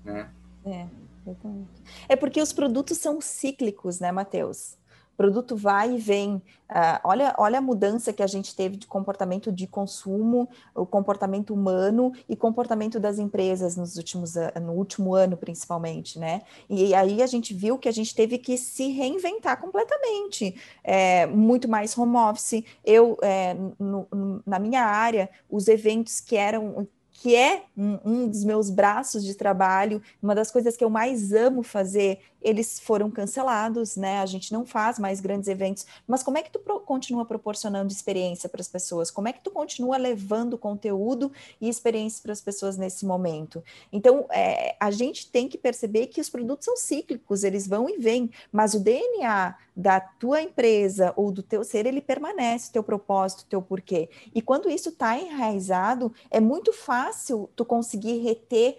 né? 0.03 0.29
É, 0.65 0.87
exatamente. 1.21 1.81
É 2.07 2.15
porque 2.15 2.41
os 2.41 2.53
produtos 2.53 2.97
são 2.97 3.19
cíclicos, 3.19 3.99
né, 3.99 4.11
Matheus? 4.11 4.77
Produto 5.21 5.55
vai 5.55 5.93
e 5.93 5.97
vem. 5.99 6.41
Uh, 6.67 6.97
olha, 7.03 7.35
olha 7.37 7.59
a 7.59 7.61
mudança 7.61 8.11
que 8.11 8.23
a 8.23 8.27
gente 8.27 8.55
teve 8.55 8.75
de 8.75 8.87
comportamento 8.87 9.51
de 9.51 9.67
consumo, 9.67 10.49
o 10.73 10.83
comportamento 10.83 11.53
humano 11.53 12.11
e 12.27 12.35
comportamento 12.35 12.99
das 12.99 13.19
empresas 13.19 13.75
nos 13.75 13.97
últimos 13.97 14.33
no 14.59 14.71
último 14.71 15.13
ano, 15.13 15.37
principalmente, 15.37 16.17
né? 16.17 16.41
E 16.67 16.95
aí 16.95 17.21
a 17.21 17.27
gente 17.27 17.53
viu 17.53 17.77
que 17.77 17.87
a 17.87 17.91
gente 17.91 18.15
teve 18.15 18.39
que 18.39 18.57
se 18.57 18.89
reinventar 18.89 19.61
completamente. 19.61 20.55
É, 20.83 21.27
muito 21.27 21.69
mais 21.69 21.95
home 21.95 22.15
office. 22.15 22.63
Eu, 22.83 23.15
é, 23.21 23.53
no, 23.53 24.07
no, 24.11 24.43
na 24.43 24.57
minha 24.57 24.83
área, 24.83 25.29
os 25.47 25.67
eventos 25.67 26.19
que 26.19 26.35
eram 26.35 26.87
que 27.21 27.35
é 27.35 27.65
um, 27.77 27.99
um, 28.03 28.27
dos 28.27 28.43
meus 28.43 28.71
braços 28.71 29.23
de 29.23 29.35
trabalho, 29.35 30.01
uma 30.23 30.33
das 30.33 30.49
coisas 30.49 30.75
que 30.75 30.83
eu 30.83 30.89
mais 30.89 31.31
amo 31.31 31.61
fazer 31.61 32.19
eles 32.41 32.79
foram 32.79 33.09
cancelados, 33.09 33.95
né? 33.95 34.19
A 34.19 34.25
gente 34.25 34.51
não 34.51 34.65
faz 34.65 34.97
mais 34.97 35.19
grandes 35.19 35.47
eventos, 35.47 35.85
mas 36.07 36.23
como 36.23 36.37
é 36.37 36.41
que 36.41 36.51
tu 36.51 36.59
pro 36.59 36.79
continua 36.79 37.25
proporcionando 37.25 37.91
experiência 37.91 38.49
para 38.49 38.61
as 38.61 38.67
pessoas? 38.67 39.11
Como 39.11 39.27
é 39.27 39.33
que 39.33 39.41
tu 39.41 39.51
continua 39.51 39.97
levando 39.97 40.57
conteúdo 40.57 41.31
e 41.59 41.69
experiência 41.69 42.21
para 42.21 42.31
as 42.31 42.41
pessoas 42.41 42.77
nesse 42.77 43.05
momento? 43.05 43.63
Então, 43.91 44.25
é, 44.31 44.75
a 44.79 44.89
gente 44.91 45.29
tem 45.29 45.47
que 45.47 45.57
perceber 45.57 46.07
que 46.07 46.21
os 46.21 46.29
produtos 46.29 46.65
são 46.65 46.75
cíclicos, 46.75 47.43
eles 47.43 47.67
vão 47.67 47.89
e 47.89 47.97
vêm, 47.97 48.31
mas 48.51 48.73
o 48.73 48.79
DNA 48.79 49.55
da 49.75 49.99
tua 49.99 50.41
empresa 50.41 51.13
ou 51.15 51.31
do 51.31 51.41
teu 51.41 51.63
ser, 51.63 51.85
ele 51.85 52.01
permanece, 52.01 52.71
teu 52.71 52.83
propósito, 52.83 53.45
teu 53.49 53.61
porquê. 53.61 54.09
E 54.33 54.41
quando 54.41 54.69
isso 54.69 54.89
está 54.89 55.17
enraizado, 55.17 56.13
é 56.29 56.39
muito 56.39 56.73
fácil 56.73 57.49
tu 57.55 57.63
conseguir 57.63 58.19
reter 58.19 58.77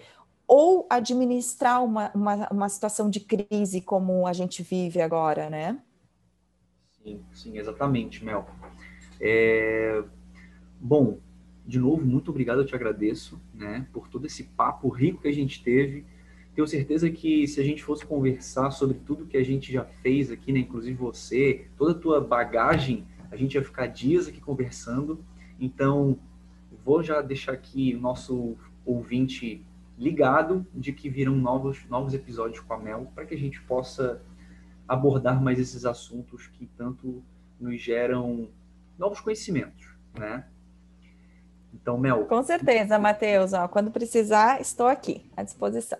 ou 0.54 0.86
administrar 0.90 1.82
uma, 1.82 2.10
uma, 2.14 2.48
uma 2.50 2.68
situação 2.68 3.08
de 3.08 3.20
crise 3.20 3.80
como 3.80 4.26
a 4.26 4.34
gente 4.34 4.62
vive 4.62 5.00
agora, 5.00 5.48
né? 5.48 5.80
Sim, 7.02 7.22
sim, 7.32 7.56
exatamente, 7.56 8.22
Mel. 8.22 8.46
É... 9.18 10.04
Bom, 10.78 11.16
de 11.66 11.78
novo, 11.78 12.04
muito 12.04 12.30
obrigado, 12.30 12.60
eu 12.60 12.66
te 12.66 12.74
agradeço, 12.74 13.40
né, 13.54 13.86
por 13.94 14.08
todo 14.08 14.26
esse 14.26 14.44
papo 14.44 14.90
rico 14.90 15.22
que 15.22 15.28
a 15.28 15.32
gente 15.32 15.62
teve. 15.64 16.04
Tenho 16.54 16.68
certeza 16.68 17.08
que 17.08 17.48
se 17.48 17.58
a 17.58 17.64
gente 17.64 17.82
fosse 17.82 18.04
conversar 18.04 18.72
sobre 18.72 18.98
tudo 19.06 19.24
que 19.24 19.38
a 19.38 19.42
gente 19.42 19.72
já 19.72 19.86
fez 20.02 20.30
aqui, 20.30 20.52
né, 20.52 20.58
inclusive 20.58 20.98
você, 20.98 21.66
toda 21.78 21.92
a 21.92 21.98
tua 21.98 22.20
bagagem, 22.20 23.06
a 23.30 23.38
gente 23.38 23.54
ia 23.54 23.64
ficar 23.64 23.86
dias 23.86 24.28
aqui 24.28 24.38
conversando. 24.38 25.24
Então, 25.58 26.18
vou 26.84 27.02
já 27.02 27.22
deixar 27.22 27.52
aqui 27.52 27.94
o 27.94 28.00
nosso 28.00 28.54
ouvinte 28.84 29.64
ligado 30.02 30.66
de 30.74 30.92
que 30.92 31.08
virão 31.08 31.36
novos, 31.36 31.86
novos 31.88 32.12
episódios 32.12 32.58
com 32.58 32.74
a 32.74 32.78
Mel 32.78 33.10
para 33.14 33.24
que 33.24 33.34
a 33.34 33.38
gente 33.38 33.60
possa 33.62 34.20
abordar 34.88 35.40
mais 35.40 35.60
esses 35.60 35.84
assuntos 35.84 36.48
que 36.48 36.66
tanto 36.76 37.22
nos 37.60 37.80
geram 37.80 38.48
novos 38.98 39.20
conhecimentos, 39.20 39.88
né? 40.18 40.44
Então, 41.72 41.96
Mel. 41.96 42.26
Com 42.26 42.42
certeza, 42.42 42.98
Matheus. 42.98 43.52
Quando 43.70 43.90
precisar, 43.90 44.60
estou 44.60 44.88
aqui 44.88 45.30
à 45.36 45.42
disposição. 45.42 45.98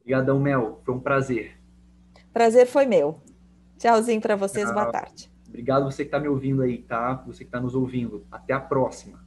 Obrigadão, 0.00 0.38
Mel. 0.38 0.80
Foi 0.84 0.94
um 0.94 1.00
prazer. 1.00 1.58
Prazer 2.32 2.66
foi 2.66 2.86
meu. 2.86 3.20
Tchauzinho 3.76 4.20
para 4.20 4.36
vocês. 4.36 4.72
Boa 4.72 4.90
tarde. 4.90 5.30
Obrigado 5.48 5.84
você 5.84 6.04
que 6.04 6.08
está 6.08 6.20
me 6.20 6.28
ouvindo 6.28 6.62
aí, 6.62 6.78
tá? 6.78 7.14
Você 7.26 7.38
que 7.38 7.48
está 7.48 7.60
nos 7.60 7.74
ouvindo. 7.74 8.24
Até 8.30 8.54
a 8.54 8.60
próxima. 8.60 9.25